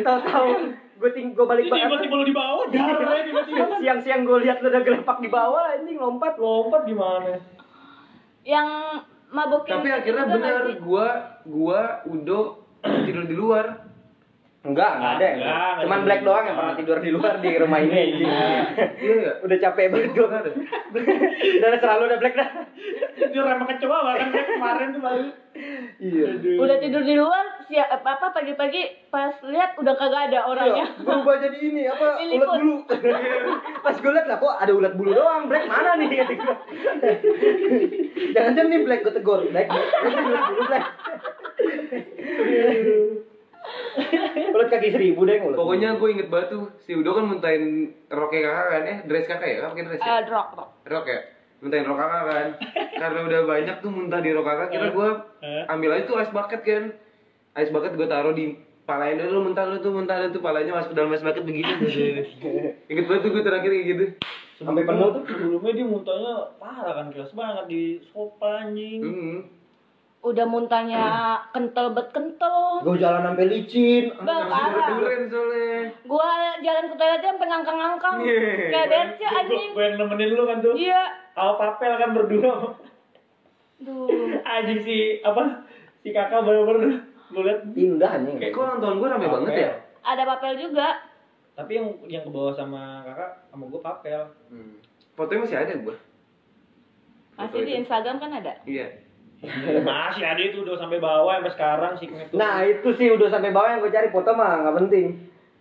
Tahu-tahu 0.00 0.48
gue 1.00 1.10
ting 1.10 1.32
gue 1.32 1.46
balik 1.48 1.66
balik. 1.66 1.82
Tiba-tiba 1.82 2.14
lu 2.14 2.24
di 2.24 2.36
bawah, 2.36 2.64
aja 2.70 3.22
tiba-tiba. 3.24 3.64
Siang-siang 3.80 4.22
gue 4.22 4.38
lihat 4.44 4.60
lu 4.60 4.68
udah 4.68 4.82
gelepak 4.84 5.16
di 5.18 5.28
bawah 5.28 5.64
anjing 5.72 5.96
lompat. 5.96 6.36
Lompat 6.36 6.82
gimana? 6.84 7.40
Yang 8.44 8.68
mabokin 9.30 9.80
Tapi 9.80 9.88
akhirnya 9.90 10.24
benar 10.26 10.62
gua 10.80 11.06
gua 11.46 11.80
Udo 12.08 12.66
tidur 13.06 13.24
di 13.28 13.36
luar. 13.36 13.89
Enggak, 14.60 14.92
enggak 15.00 15.12
ada. 15.16 15.24
Enggak, 15.24 15.56
enggak 15.56 15.84
Cuman. 15.88 16.00
Black 16.04 16.20
doang 16.20 16.44
yang 16.44 16.56
pernah 16.60 16.74
tidur 16.76 16.98
di 17.00 17.10
luar 17.16 17.34
di 17.40 17.50
rumah 17.56 17.78
ini 17.80 17.96
anjing. 18.04 18.28
Iya 19.00 19.14
ya. 19.16 19.32
Udah 19.40 19.56
capek 19.56 19.86
banget 19.88 20.10
gue. 20.12 20.26
Udah 21.64 21.78
selalu 21.80 22.02
ada 22.12 22.16
Black 22.20 22.34
dah. 22.36 22.48
Dia 23.30 23.40
remah 23.40 23.66
kecoa 23.72 23.98
bahkan 24.04 24.28
dia 24.28 24.44
kemarin 24.44 24.88
tuh 24.92 25.00
baru. 25.00 25.24
Iya. 26.00 26.28
udah 26.62 26.76
tidur 26.78 27.02
di 27.02 27.18
luar 27.18 27.42
siap 27.66 27.90
apa 27.90 28.30
pagi-pagi 28.30 29.10
pas 29.10 29.34
lihat 29.42 29.74
udah 29.76 29.98
kagak 29.98 30.30
ada 30.30 30.46
orangnya 30.46 30.86
Iya, 30.86 31.02
berubah 31.02 31.34
jadi 31.42 31.58
ini 31.58 31.82
apa 31.90 32.06
ulat 32.22 32.48
bulu. 32.62 32.76
Pas 33.84 33.96
gue 33.98 34.12
liat 34.14 34.26
lah 34.30 34.38
kok 34.38 34.54
ada 34.56 34.72
ulat 34.72 34.94
bulu 34.94 35.10
doang, 35.10 35.50
Black 35.50 35.66
mana 35.66 35.98
nih. 35.98 36.22
Jangan-jangan 38.30 38.70
nih 38.70 38.80
Black 38.86 39.00
gue 39.02 39.12
tegur, 39.12 39.40
Black. 39.50 39.68
Black, 39.68 40.14
ulat 40.22 40.44
bulu 40.48 40.62
Black. 40.70 40.86
Ulat 44.50 44.68
kaki 44.68 44.88
seribu 44.90 45.22
deh 45.22 45.38
ulat. 45.40 45.56
Pokoknya 45.56 45.88
gue 45.94 46.08
inget 46.10 46.28
banget 46.28 46.48
tuh 46.50 46.62
si 46.78 46.92
Udo 46.92 47.12
kan 47.12 47.24
muntahin 47.24 47.64
roknya 48.06 48.40
kakak 48.42 48.66
kan 48.68 48.82
eh 48.84 48.98
dress 49.04 49.26
kakak 49.26 49.48
ya 49.48 49.58
pakai 49.64 49.84
dress 49.84 50.00
ya 50.00 50.08
Eh, 50.10 50.20
drop 50.24 50.46
drop 50.52 50.68
rok 50.82 51.06
ya 51.06 51.20
muntahin 51.60 51.84
rok 51.84 51.98
kakak 51.98 52.22
kan 52.26 52.48
karena 52.94 53.20
udah 53.22 53.40
banyak 53.44 53.76
tuh 53.78 53.90
muntah 53.90 54.18
di 54.18 54.30
rok 54.30 54.44
kakak 54.44 54.68
kira 54.70 54.88
gue 54.90 55.08
Eh. 55.40 55.64
ambil 55.66 55.90
aja 55.92 56.04
tuh 56.04 56.16
ice 56.16 56.30
bucket 56.30 56.62
kan 56.62 56.84
ice 57.54 57.70
bucket 57.70 57.92
gue 57.94 58.06
taruh 58.06 58.32
di 58.32 58.54
palain 58.82 59.16
dulu 59.16 59.46
muntah 59.46 59.64
lu 59.64 59.78
tuh 59.78 59.92
muntah 59.92 60.16
lu 60.18 60.30
tuh 60.30 60.40
palanya 60.40 60.72
masuk 60.74 60.92
dalam 60.92 61.10
ice 61.10 61.22
bucket 61.22 61.42
begini 61.42 61.72
inget 62.90 63.04
banget 63.04 63.22
tuh 63.22 63.30
gue 63.30 63.42
terakhir 63.42 63.70
kayak 63.70 63.88
gitu 63.88 64.04
Sampai 64.60 64.84
penuh 64.84 65.08
tuh. 65.10 65.24
Sebelumnya 65.24 65.72
dia 65.72 65.86
muntahnya 65.88 66.32
parah 66.60 66.92
kan, 66.92 67.08
keras 67.08 67.32
banget 67.32 67.64
di 67.64 67.82
sofa 68.04 68.60
anjing. 68.60 69.00
hmm. 69.00 69.38
Udah 70.20 70.44
muntahnya 70.44 71.04
kental 71.50 71.90
bet 71.90 72.08
kental 72.10 72.80
Gue 72.80 72.96
jalan 72.96 73.24
sampai 73.24 73.44
licin. 73.46 74.12
Duren 74.12 75.22
soalnya 75.26 75.88
gua 76.04 76.28
jalan 76.60 76.84
ke 76.86 76.94
toilet 76.94 77.22
sampai 77.22 77.46
ngangkang-ngangkang 77.46 78.16
Iya. 78.20 78.40
kayak 78.68 78.86
berce 78.86 79.16
Gue 79.18 79.32
anjing 79.34 79.68
gue 79.70 79.82
yang 79.82 79.96
nemenin 79.96 80.30
lu 80.30 80.42
kan 80.44 80.58
tuh. 80.60 80.74
iya 80.74 81.02
Kalau 81.32 81.56
papel 81.56 81.92
kan 81.94 82.10
berdua. 82.12 82.52
duh 83.78 84.08
Anjing 84.52 84.80
si 84.80 84.96
apa? 85.20 85.64
Si 85.98 86.08
kakak 86.10 86.42
bener-bener 86.42 87.00
lu 87.30 87.40
lihat 87.40 87.64
Indah 87.72 88.10
anjing. 88.12 88.36
kayak 88.36 88.52
kok 88.52 88.76
tahun 88.76 88.96
gue 88.96 89.08
rame 89.08 89.26
banget 89.26 89.52
ya 89.58 89.70
ada 90.02 90.22
papel 90.26 90.52
juga 90.58 91.00
Tapi 91.52 91.72
yang 91.74 91.86
yang 92.06 92.22
ke 92.22 92.30
bawah 92.30 92.50
sama 92.50 93.00
kakak 93.02 93.48
sama 93.48 93.64
gue 93.66 93.80
papel. 93.80 94.20
hmm. 94.48 94.76
fotonya 95.14 95.40
masih 95.40 95.58
ada 95.58 95.72
gue 95.78 95.96
masih 97.34 97.60
di 97.62 97.72
Instagram 97.74 98.16
kan 98.16 98.30
ada 98.34 98.52
iya 98.64 98.88
Masih 99.88 100.22
ada 100.22 100.36
itu 100.38 100.60
udah 100.60 100.76
sampai 100.76 100.98
bawah 100.98 101.32
sampai 101.34 101.52
sekarang 101.52 101.92
sih 101.96 102.06
itu. 102.06 102.34
Nah 102.34 102.60
itu 102.62 102.88
sih 102.94 103.08
udah 103.08 103.28
sampai 103.28 103.50
bawah 103.50 103.68
yang 103.68 103.80
gue 103.80 103.88
cari 103.90 104.08
foto 104.08 104.30
mah 104.30 104.60
nggak 104.60 104.76
penting. 104.78 105.06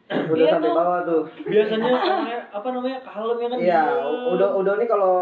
Udah 0.09 0.35
Iya 0.37 0.51
sampai 0.51 0.67
tuh. 0.67 0.75
bawah 0.75 0.99
tuh. 1.03 1.21
biasanya 1.43 1.87
namanya 1.87 2.39
apa 2.49 2.67
namanya 2.69 2.97
kalem 3.03 3.37
ya 3.37 3.47
kan? 3.47 3.57
Iya, 3.57 3.83
dia. 3.85 4.29
udah 4.29 4.49
udah 4.53 4.73
nih 4.75 4.87
kalau 4.87 5.13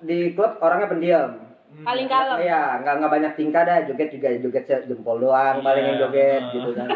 di 0.00 0.18
klub 0.32 0.52
orangnya 0.58 0.88
pendiam. 0.88 1.30
paling 1.70 2.06
kalem 2.06 2.38
Iya, 2.40 2.62
nggak 2.78 2.94
nggak 2.96 3.12
banyak 3.12 3.32
tingkah 3.34 3.62
dah, 3.62 3.78
joget 3.84 4.10
juga 4.10 4.28
joget 4.34 4.64
jempol 4.84 5.16
doang, 5.18 5.60
paling 5.60 5.84
yang 5.84 5.96
Iya. 5.96 6.02
joget 6.02 6.42
gitu 6.52 6.70
kan. 6.72 6.88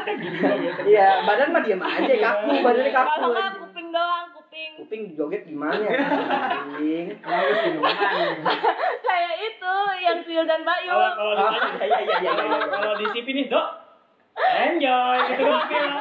Iya, 0.90 1.08
badan 1.22 1.48
mah 1.50 1.62
diam 1.62 1.80
aja, 1.80 2.14
kaku, 2.16 2.48
badannya 2.60 2.90
kaku. 2.90 3.10
kalau 3.12 3.28
nggak 3.30 3.50
kuping 3.56 3.88
doang 3.90 4.26
kuping 4.34 4.70
Kuping 4.76 5.02
joget 5.14 5.42
gimana 5.44 5.78
ya? 5.80 5.90
Anjing. 5.94 7.06
kayak 7.16 7.50
itu 7.66 7.80
yang 10.04 10.20
Phil 10.22 10.44
dan 10.44 10.60
Bayu 10.62 10.92
Kalau 10.92 11.10
kalau 11.16 11.32
Oh, 11.34 11.50
ditanya, 11.50 11.84
iya 11.84 11.98
iya 12.04 12.16
iya 12.20 12.32
iya. 12.36 12.66
kalau 12.68 12.94
di 13.00 13.44
Dok. 13.48 13.66
Enjoy 14.34 15.18
gitu 15.30 15.42
doang 15.46 15.66
dia. 15.70 15.94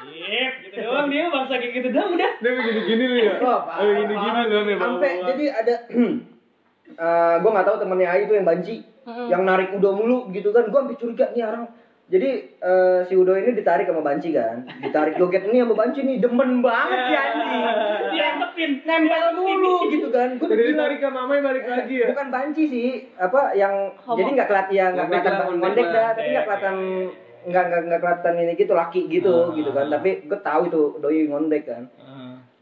Sip, 0.00 0.52
gitu 0.68 0.76
doang 0.84 1.08
dia 1.08 1.28
bangsa 1.28 1.54
kayak 1.60 1.72
gitu 1.76 1.88
doang 1.92 2.10
udah. 2.16 2.32
dia 2.40 2.52
begini-gini 2.56 3.04
lu 3.04 3.16
ya 3.20 3.34
oh 3.40 3.60
gini-gini 3.80 4.40
lu 4.48 4.58
nih 4.64 4.76
Sampai 4.80 5.12
jadi 5.24 5.44
ada 5.52 5.74
eh 7.04 7.34
gue 7.40 7.50
nggak 7.50 7.66
tahu 7.66 7.76
temennya 7.80 8.08
Ayu 8.12 8.22
tuh 8.26 8.36
yang 8.36 8.46
banci, 8.48 8.82
Mm-mm. 9.06 9.26
yang 9.30 9.42
narik 9.46 9.72
Udo 9.76 9.94
mulu 9.94 10.28
gitu 10.34 10.50
kan, 10.50 10.66
gue 10.68 10.78
sampai 10.80 10.98
curiga 10.98 11.26
nih 11.32 11.44
orang. 11.46 11.64
Jadi 12.10 12.30
eh, 12.58 12.98
si 13.06 13.14
Udo 13.14 13.32
ini 13.32 13.54
ditarik 13.54 13.86
sama 13.86 14.02
Banci 14.02 14.30
kan, 14.30 14.66
ditarik 14.76 15.14
joget 15.14 15.46
ini 15.46 15.62
sama 15.62 15.78
Banci 15.78 16.02
nih 16.02 16.18
demen 16.18 16.58
banget 16.58 16.98
si 17.06 17.14
anjing. 17.14 17.62
Dia 18.10 18.24
angketin. 18.34 18.72
nempel 18.82 19.24
mulu 19.32 19.86
gitu 19.88 20.10
kan 20.10 20.34
gue 20.34 20.42
Udah 20.44 20.66
ditarik 20.66 20.98
ke 20.98 21.08
mamanya 21.08 21.42
balik 21.44 21.64
lagi 21.64 21.94
ya 21.96 22.10
bukan 22.10 22.28
banci 22.28 22.62
sih 22.64 22.88
apa 23.14 23.54
yang 23.54 23.72
Homo. 23.96 24.18
jadi 24.18 24.30
nggak 24.34 24.48
kelihatan 24.48 24.74
ya 24.74 24.86
nggak 24.90 25.06
kelihatan 25.06 25.32
lah, 25.32 25.46
ngondek 25.46 25.60
ngondek 25.62 25.86
lah. 25.86 25.94
dah 25.94 26.08
tapi 26.10 26.28
nggak 26.28 26.42
Oke, 26.42 26.48
kelihatan 26.50 26.76
nggak 27.40 27.64
nggak 27.64 27.80
nggak 27.86 28.00
kelihatan 28.00 28.34
ini 28.36 28.52
gitu 28.54 28.72
laki 28.74 29.00
gitu 29.08 29.32
Ah. 29.32 29.54
gitu 29.54 29.70
kan 29.70 29.86
tapi 29.88 30.10
gue 30.22 30.40
tahu 30.40 30.62
itu 30.66 30.80
doi 30.98 31.20
ngondek 31.24 31.62
kan. 31.64 31.82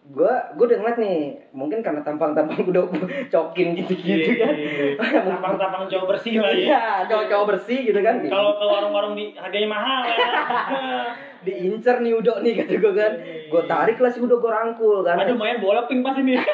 Gue 0.09 0.33
gue 0.57 0.65
udah 0.73 0.79
ngeliat 0.81 0.99
nih 1.05 1.19
mungkin 1.53 1.85
karena 1.85 2.01
tampang 2.01 2.33
tampang 2.33 2.65
udah 2.65 2.89
cokin 3.29 3.77
gitu 3.77 3.93
gitu 3.93 4.41
kan 4.41 4.57
Tampang-tampang 5.37 5.85
cowok 5.85 6.17
bersih 6.17 6.41
lah 6.41 6.49
ya. 6.49 7.05
iya 7.05 7.25
cowok 7.29 7.47
bersih 7.53 7.93
gitu 7.93 8.01
kan 8.01 8.25
Kalau 8.25 8.57
ke 8.57 8.65
warung-warung 8.65 9.13
di 9.13 9.37
harganya 9.37 9.69
mahal 9.69 10.09
ya. 10.09 10.17
diincer 11.47 12.03
nih 12.03 12.19
Udo 12.19 12.43
nih 12.43 12.65
kata 12.65 12.73
gue 12.83 12.93
kan. 12.97 13.13
Gue 13.47 13.63
tarik 13.71 14.01
lah 14.03 14.11
si 14.11 14.19
Udo 14.19 14.43
gue 14.43 14.51
rangkul 14.51 15.07
kan. 15.07 15.21
Aduh 15.23 15.39
main 15.39 15.63
bola 15.63 15.87
pink 15.87 16.03
pas 16.03 16.17
ini. 16.19 16.35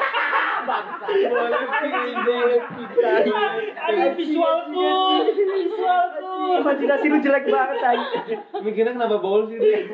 Aduh 3.85 4.09
visualku, 4.17 4.89
visualku. 5.35 6.31
Imajinasi 6.55 7.05
lu 7.09 7.17
jelek 7.21 7.45
banget 7.49 7.77
anjing. 7.81 8.39
Mikirnya 8.63 8.93
kenapa 8.97 9.17
bol 9.21 9.45
sih 9.49 9.57
dia? 9.61 9.85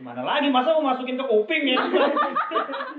Mana 0.00 0.24
lagi 0.24 0.48
masa 0.52 0.76
mau 0.76 0.92
masukin 0.92 1.16
ke 1.16 1.24
kuping 1.24 1.64
ya? 1.72 1.80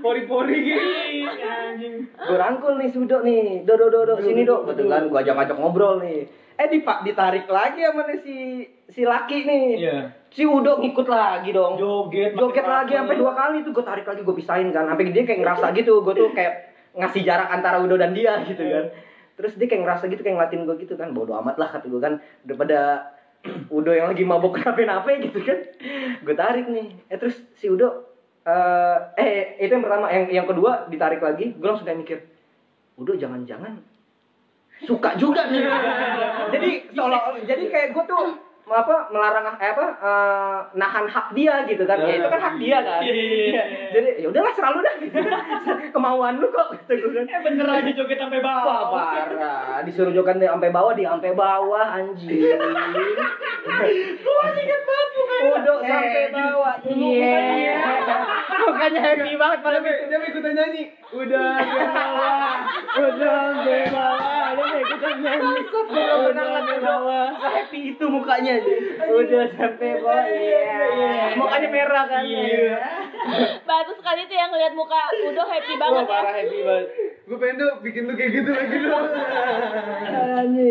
Pori-pori 0.02 0.56
gini 0.62 1.26
anjing. 1.30 1.94
Gue 2.10 2.36
rangkul 2.38 2.78
nih 2.78 2.88
si 2.90 2.98
Udo 2.98 3.22
nih. 3.22 3.62
Do 3.66 3.74
do 3.78 3.86
do 3.90 4.00
do 4.06 4.14
sini 4.22 4.42
do. 4.42 4.66
Betul 4.66 4.90
kan 4.90 5.06
gue 5.06 5.18
ajak-ajak 5.18 5.56
ngobrol 5.58 6.02
nih. 6.02 6.26
Eh 6.58 6.68
di 6.68 6.84
pak 6.84 7.02
ditarik 7.02 7.48
lagi 7.48 7.80
sama 7.82 8.06
nih 8.06 8.18
si 8.22 8.36
si 8.90 9.02
laki 9.06 9.46
nih. 9.46 9.66
Iya. 9.78 9.98
Si 10.32 10.42
Udo 10.48 10.80
ngikut 10.80 11.06
lagi 11.10 11.52
dong. 11.52 11.76
Joget, 11.76 12.32
Joget 12.38 12.64
lagi 12.64 12.96
sampai 12.96 13.18
dua 13.20 13.32
kali 13.36 13.66
tuh 13.66 13.72
gue 13.76 13.84
tarik 13.84 14.06
lagi 14.08 14.22
gue 14.24 14.36
pisahin 14.36 14.72
kan. 14.72 14.88
Sampai 14.88 15.12
dia 15.12 15.26
kayak 15.26 15.40
ngerasa 15.44 15.74
gitu. 15.76 16.00
Gue 16.00 16.14
tuh 16.16 16.30
kayak 16.32 16.71
ngasih 16.92 17.22
jarak 17.24 17.48
antara 17.48 17.80
Udo 17.80 17.96
dan 17.96 18.12
dia 18.12 18.40
gitu 18.44 18.62
kan. 18.62 18.86
Terus 19.36 19.52
dia 19.56 19.66
kayak 19.68 19.82
ngerasa 19.84 20.04
gitu 20.12 20.20
kayak 20.20 20.36
ngeliatin 20.36 20.62
gue 20.68 20.76
gitu 20.84 20.94
kan. 20.96 21.12
Bodoh 21.16 21.36
amat 21.40 21.56
lah 21.56 21.68
kata 21.72 21.88
gue 21.88 22.00
kan. 22.00 22.14
Daripada 22.44 23.10
Udo 23.76 23.90
yang 23.92 24.12
lagi 24.12 24.22
mabok 24.22 24.60
kenapa-napa 24.60 25.18
gitu 25.20 25.40
kan. 25.42 25.58
Gue 26.22 26.34
tarik 26.36 26.68
nih. 26.68 26.94
Eh 27.08 27.18
terus 27.18 27.40
si 27.56 27.68
Udo 27.68 28.12
eh 28.42 28.98
eh 29.22 29.62
itu 29.62 29.70
yang 29.70 29.86
pertama, 29.86 30.10
yang 30.10 30.26
yang 30.42 30.46
kedua 30.50 30.90
ditarik 30.90 31.22
lagi, 31.22 31.54
gue 31.54 31.62
langsung 31.62 31.86
kayak 31.86 32.02
mikir, 32.02 32.18
Udo 32.98 33.14
jangan-jangan 33.14 33.78
suka 34.82 35.14
juga 35.14 35.46
nih. 35.46 35.62
jadi 36.58 36.70
seolah 36.90 37.38
jadi 37.46 37.64
kayak 37.70 37.88
gue 37.94 38.04
tuh 38.10 38.51
apa 38.62 39.10
melarang 39.10 39.44
eh, 39.58 39.70
apa 39.74 39.86
eh, 40.00 40.58
nahan 40.78 41.04
hak 41.10 41.34
dia 41.34 41.66
gitu 41.66 41.82
kan 41.82 41.98
ya 41.98 42.14
itu 42.14 42.28
kan 42.30 42.40
hak 42.40 42.56
dia 42.62 42.78
kan 42.80 43.00
Iya, 43.02 43.12
iya, 43.12 43.34
iya, 43.50 43.64
jadi 43.90 44.10
ya 44.22 44.26
udahlah 44.30 44.52
selalu 44.54 44.78
dah 44.80 44.94
kemauan 45.94 46.38
lu 46.38 46.46
kok 46.48 46.70
gitu 46.88 47.10
kan 47.10 47.26
Eh 47.26 47.40
bener 47.42 47.66
aja 47.66 47.90
joget 47.90 48.18
sampai 48.22 48.38
Wah 48.38 48.62
bawah. 48.62 49.12
parah, 49.12 49.82
disuruh 49.82 50.14
dia 50.14 50.22
sampai 50.24 50.70
bawah, 50.70 50.92
dia 50.94 51.10
sampai 51.10 51.32
bawah 51.34 51.86
anjing. 51.90 52.38
Gua 54.22 54.34
masih 54.42 54.62
ingat 54.62 54.80
banget 54.82 55.08
mukanya. 55.14 55.50
Udah 55.52 55.76
sampai 55.82 56.26
bawah. 56.32 56.74
Iya. 56.86 57.38
Mukanya 58.62 59.00
happy 59.00 59.34
banget 59.38 59.58
pada 59.62 59.78
Dia 59.82 60.18
ikutan 60.28 60.52
nyanyi. 60.54 60.82
Udah 61.12 61.50
ke 61.60 61.82
bawah. 61.92 62.54
Udah 62.98 63.42
ke 63.62 63.76
bawah. 63.90 64.31
Udah. 65.92 67.26
Happy 67.34 67.80
itu 67.92 68.04
mukanya 68.06 68.54
dia. 68.58 68.78
Udah 69.04 69.44
sampai 69.52 69.90
bawah. 69.96 70.24
Iya. 70.24 71.34
Mukanya 71.34 71.68
merah 71.68 72.04
kan. 72.06 72.22
Iya. 72.22 72.76
Baru 73.62 73.92
sekali 73.94 74.20
tuh 74.24 74.36
yang 74.36 74.50
ngeliat 74.50 74.72
muka 74.72 75.00
Udo 75.22 75.42
happy 75.42 75.74
banget 75.76 76.04
ya. 76.04 76.10
parah 76.10 76.34
happy 76.34 76.58
banget. 76.60 76.86
Gue 77.22 77.36
pengen 77.36 77.54
tuh 77.56 77.70
bikin 77.80 78.02
lu 78.04 78.14
kayak 78.14 78.30
gitu 78.32 78.50
lagi 78.50 78.76
lu. 78.78 78.90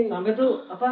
Sampai 0.08 0.32
tuh 0.34 0.52
apa? 0.68 0.90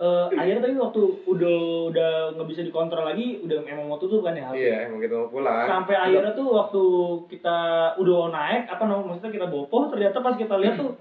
eh 0.00 0.26
akhirnya 0.32 0.64
tadi 0.64 0.80
waktu 0.80 1.02
udah 1.28 1.58
udah 1.92 2.10
nggak 2.32 2.48
bisa 2.48 2.64
dikontrol 2.64 3.04
lagi 3.04 3.44
udah 3.44 3.60
emang 3.68 3.84
mau 3.84 4.00
tutup 4.00 4.24
kan 4.24 4.32
ya 4.32 4.48
Iya, 4.48 4.88
emang 4.88 4.96
kita 4.96 5.12
mau 5.12 5.28
pulang. 5.28 5.68
sampai 5.68 5.92
akhirnya 5.92 6.32
tuh 6.32 6.48
waktu 6.48 6.82
kita 7.28 7.56
udah 8.00 8.32
naik 8.32 8.64
apa 8.64 8.80
namanya 8.80 9.12
maksudnya 9.12 9.36
kita 9.36 9.52
bopoh 9.52 9.92
ternyata 9.92 10.24
pas 10.24 10.40
kita 10.40 10.56
lihat 10.56 10.80
tuh 10.80 10.96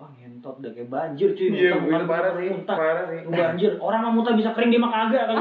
wah 0.00 0.08
ngentot 0.16 0.56
udah 0.56 0.72
kayak 0.72 0.88
banjir 0.88 1.28
cuy 1.36 1.52
Iya, 1.52 1.76
Muntah, 1.76 2.08
parah 2.08 2.32
sih, 2.32 2.48
muntah. 2.48 2.76
parah 2.80 3.04
sih. 3.04 3.20
Banjir 3.28 3.72
orang 3.76 4.00
mah 4.00 4.12
muntah 4.16 4.32
bisa 4.32 4.56
kering 4.56 4.72
dia 4.72 4.80
mah 4.80 4.88
kagak 4.88 5.28
kan 5.28 5.36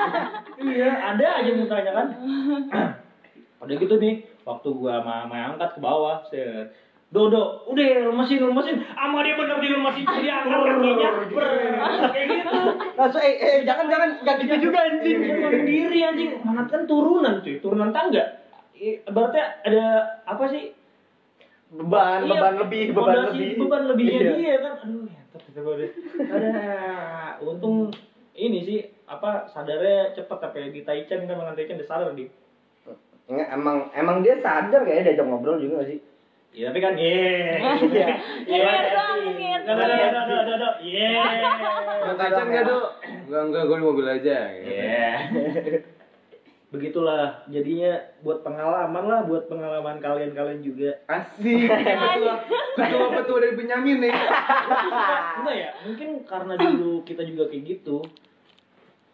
iya 0.66 0.90
ada 1.14 1.26
aja 1.38 1.50
muntahnya 1.54 1.92
kan 1.94 2.06
udah 3.62 3.74
gitu 3.78 3.94
nih 3.96 4.14
waktu 4.42 4.68
gua 4.74 4.98
sama 4.98 5.54
angkat 5.54 5.70
ke 5.72 5.80
bawah 5.80 6.26
set 6.26 6.74
Dodo, 7.14 7.62
udah 7.70 8.10
lemesin, 8.10 8.42
lemesin, 8.42 8.74
ama 8.98 9.22
dia 9.22 9.38
bener 9.38 9.62
di 9.62 9.70
lemesin, 9.70 10.02
dia 10.18 10.34
angkat 10.34 10.66
kakinya, 10.66 11.08
ber, 11.38 11.46
kayak 12.10 12.26
gitu. 12.26 12.50
Langsung 12.98 13.22
eh 13.22 13.34
eh 13.38 13.56
jangan 13.62 13.86
jangan 13.86 14.08
enggak 14.18 14.36
gitu 14.42 14.54
juga 14.58 14.82
anjing. 14.82 15.22
Sendiri 15.22 15.98
anjing, 16.02 16.42
mana 16.42 16.66
kan 16.66 16.82
turunan 16.90 17.38
cuy, 17.38 17.62
turunan 17.62 17.94
tangga. 17.94 18.42
Berarti 19.06 19.38
ada 19.62 19.84
apa 20.26 20.42
sih? 20.50 20.74
Beban, 21.74 22.22
Iya, 22.22 22.30
beban 22.30 22.54
lebih, 22.62 22.82
beban 22.94 23.16
lebih. 23.34 23.48
Beban 23.58 23.82
lebihnya 23.90 24.20
Iya. 24.22 24.32
dia 24.38 24.54
kan. 24.62 24.74
Aduh, 24.86 25.74
deh. 25.74 25.90
Ada 26.30 26.52
untung 27.42 27.90
ini 28.34 28.58
sih 28.62 28.78
apa 29.10 29.50
sadarnya 29.50 30.14
cepet 30.14 30.38
tapi 30.38 30.70
di 30.70 30.86
Taichan 30.86 31.26
kan 31.26 31.34
dengan 31.34 31.54
Taichan 31.58 31.78
udah 31.82 31.88
sadar 31.88 32.14
di. 32.14 32.30
Nggak, 33.26 33.48
emang 33.50 33.90
emang 33.90 34.22
dia 34.22 34.38
sadar 34.38 34.86
kayaknya 34.86 35.14
diajak 35.14 35.26
ngobrol 35.26 35.58
juga 35.58 35.82
nggak 35.82 35.90
sih? 35.90 35.98
Iya 36.54 36.70
tapi 36.70 36.78
kan 36.78 36.94
iya. 36.94 37.58
Iya. 37.82 38.06
Nyengir 38.46 38.84
doang, 38.94 39.18
nyengir. 39.26 39.60
Ada 39.66 39.82
ada 39.82 39.94
ada 39.98 40.20
ada 40.22 40.34
ada 40.38 40.52
ada. 40.54 40.68
Iya. 40.78 41.10
Mau 42.06 42.14
tacan 42.14 42.46
nggak 42.46 42.64
dok? 42.70 42.86
Enggak 43.26 43.42
enggak, 43.50 43.62
gue 43.66 43.76
di 43.76 43.84
mobil 43.84 44.06
aja. 44.06 44.38
Iya. 44.62 45.10
Begitulah 46.74 47.46
jadinya 47.46 47.94
buat 48.20 48.42
pengalaman 48.42 49.04
lah 49.06 49.20
buat 49.22 49.46
pengalaman 49.46 50.02
kalian-kalian 50.02 50.58
juga. 50.58 50.90
Asik. 51.06 51.70
Ketua 51.70 52.34
ketua 52.74 53.06
ketua 53.22 53.38
dari 53.38 53.54
Benyamin 53.54 54.02
nih. 54.02 54.14
Enggak 55.38 55.54
ya, 55.54 55.70
mungkin 55.86 56.08
karena 56.26 56.58
dulu 56.58 57.06
kita 57.06 57.22
juga 57.22 57.46
kayak 57.46 57.62
gitu. 57.78 58.02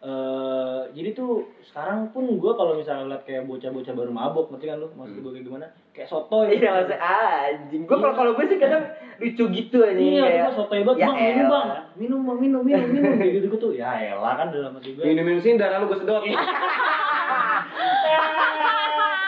eh 0.01 0.81
jadi 0.97 1.13
tuh 1.13 1.45
sekarang 1.61 2.09
pun 2.09 2.25
gue 2.25 2.51
kalau 2.57 2.73
misalnya 2.73 3.05
liat 3.05 3.21
kayak 3.21 3.45
bocah-bocah 3.45 3.93
baru 3.93 4.09
mabok, 4.09 4.49
ngerti 4.49 4.65
kan 4.65 4.81
lu? 4.81 4.89
Maksud 4.97 5.21
gue 5.21 5.31
kayak 5.31 5.45
gimana? 5.45 5.65
Kayak 5.93 6.09
sotoy. 6.09 6.57
Iya 6.57 6.69
maksudnya 6.73 6.97
anjing. 6.97 7.81
Gua 7.85 7.97
kalau 8.01 8.15
kalau 8.17 8.31
gue 8.33 8.45
sih 8.49 8.57
kadang 8.57 8.81
lucu 9.21 9.43
gitu 9.53 9.77
anjing 9.85 10.17
Iya, 10.17 10.25
kayak. 10.25 10.41
gue 10.41 10.53
sotoy 10.57 10.81
banget, 10.81 11.05
ya 11.05 11.07
bang, 11.07 11.17
minum 11.21 11.45
bang, 11.53 11.67
minum 11.93 12.21
bang, 12.25 12.37
minum, 12.41 12.61
minum, 12.65 12.87
minum, 12.89 13.13
kayak 13.21 13.33
gitu 13.45 13.47
tuh. 13.61 13.71
Ya 13.77 13.93
elah 13.93 14.33
kan 14.33 14.49
dalam 14.49 14.73
hati 14.73 14.97
gue. 14.97 15.05
Minum 15.05 15.21
minum 15.21 15.37
sini 15.37 15.61
darah 15.61 15.77
lu 15.77 15.85
gue 15.85 16.01
sedot. 16.01 16.25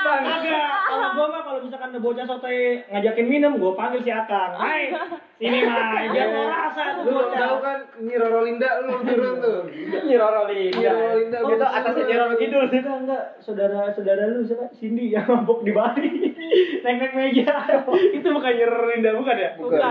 Bang, 0.04 0.22
agak. 0.22 0.68
Kalau 0.84 1.08
gue 1.16 1.26
mah 1.26 1.42
kalau 1.42 1.60
misalkan 1.64 1.90
ada 1.90 2.00
bocah 2.00 2.26
sotoy 2.28 2.58
ngajakin 2.86 3.26
minum, 3.26 3.56
gue 3.56 3.72
panggil 3.74 4.04
si 4.04 4.12
Akang. 4.12 4.52
Hai, 4.54 4.92
sini 5.34 5.64
mah, 5.64 6.12
biar 6.12 6.28
lo 6.28 6.44
rasa 6.46 6.84
tuh 6.94 7.04
Lu 7.08 7.24
tahu 7.30 7.56
kan 7.60 7.78
Nyi 8.00 8.16
Roro 8.16 8.40
Linda 8.44 8.70
lu 8.84 9.00
turun 9.02 9.36
tuh. 9.40 9.60
Nyi 10.04 10.16
Roro 10.16 10.44
Linda. 10.46 10.76
Nyi 10.76 10.86
Roro 10.86 11.14
Linda. 11.16 11.38
Oh, 11.40 11.50
Itu 11.50 11.66
atasnya 11.66 12.04
Nyi 12.04 12.16
Roro 12.16 12.36
Kidul. 12.36 12.64
Enggak, 12.68 12.98
enggak. 13.00 13.24
Saudara-saudara 13.40 14.24
lu 14.30 14.44
siapa? 14.44 14.68
Cindy 14.72 15.08
yang 15.08 15.24
mabok 15.24 15.64
di 15.64 15.72
Bali. 15.72 16.36
Naik-naik 16.84 17.14
meja. 17.16 17.56
itu 18.20 18.28
bukan 18.28 18.52
Nyer 18.54 18.74
Linda, 18.92 19.12
bukan 19.16 19.36
ya? 19.36 19.50
Bukan. 19.56 19.82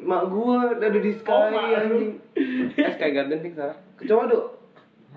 Mak 0.00 0.22
gua 0.32 0.80
ada 0.80 0.88
di 0.90 1.12
Sky 1.12 1.28
Oh, 1.28 1.52
mak 1.52 1.64
lu. 1.68 1.76
anjing. 1.76 2.12
Eh 2.72 2.90
Sky 2.90 3.10
Garden 3.12 3.44
nih 3.44 3.52
salah. 3.52 3.76
Kecoa 4.00 4.24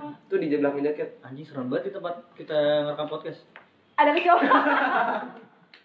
dok. 0.03 0.15
Tuh 0.27 0.37
di 0.39 0.51
belakang 0.51 0.83
jaket. 0.83 1.09
Anjing 1.23 1.45
serem 1.47 1.71
banget 1.71 1.83
di 1.87 1.91
tempat 1.95 2.15
kita 2.35 2.57
ngerekam 2.83 3.07
podcast. 3.07 3.39
Ada 3.95 4.11
kecoa. 4.11 4.41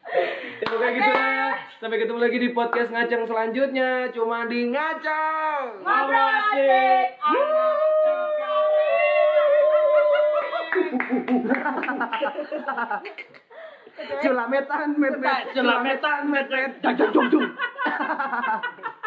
Ya 0.09 0.65
pokoknya 0.73 0.93
gitu 0.97 1.11
lah 1.13 1.29
ya. 1.37 1.49
Sampai 1.85 2.01
ketemu 2.01 2.17
lagi 2.17 2.39
di 2.41 2.49
podcast 2.57 2.89
ngacang 2.89 3.29
selanjutnya. 3.29 4.09
Cuma 4.17 4.49
di 4.49 4.73
ngacang. 4.73 5.85
Ngobrol 5.85 6.29
asik. 6.33 7.09
Culametan, 14.25 14.97
met 14.97 15.21
met. 15.21 15.53
Culametan, 15.53 16.33
met 16.33 16.49
met. 16.49 16.73
Jang 16.81 16.97
jang 16.97 17.13
jung 17.13 17.29
jung. 17.29 17.53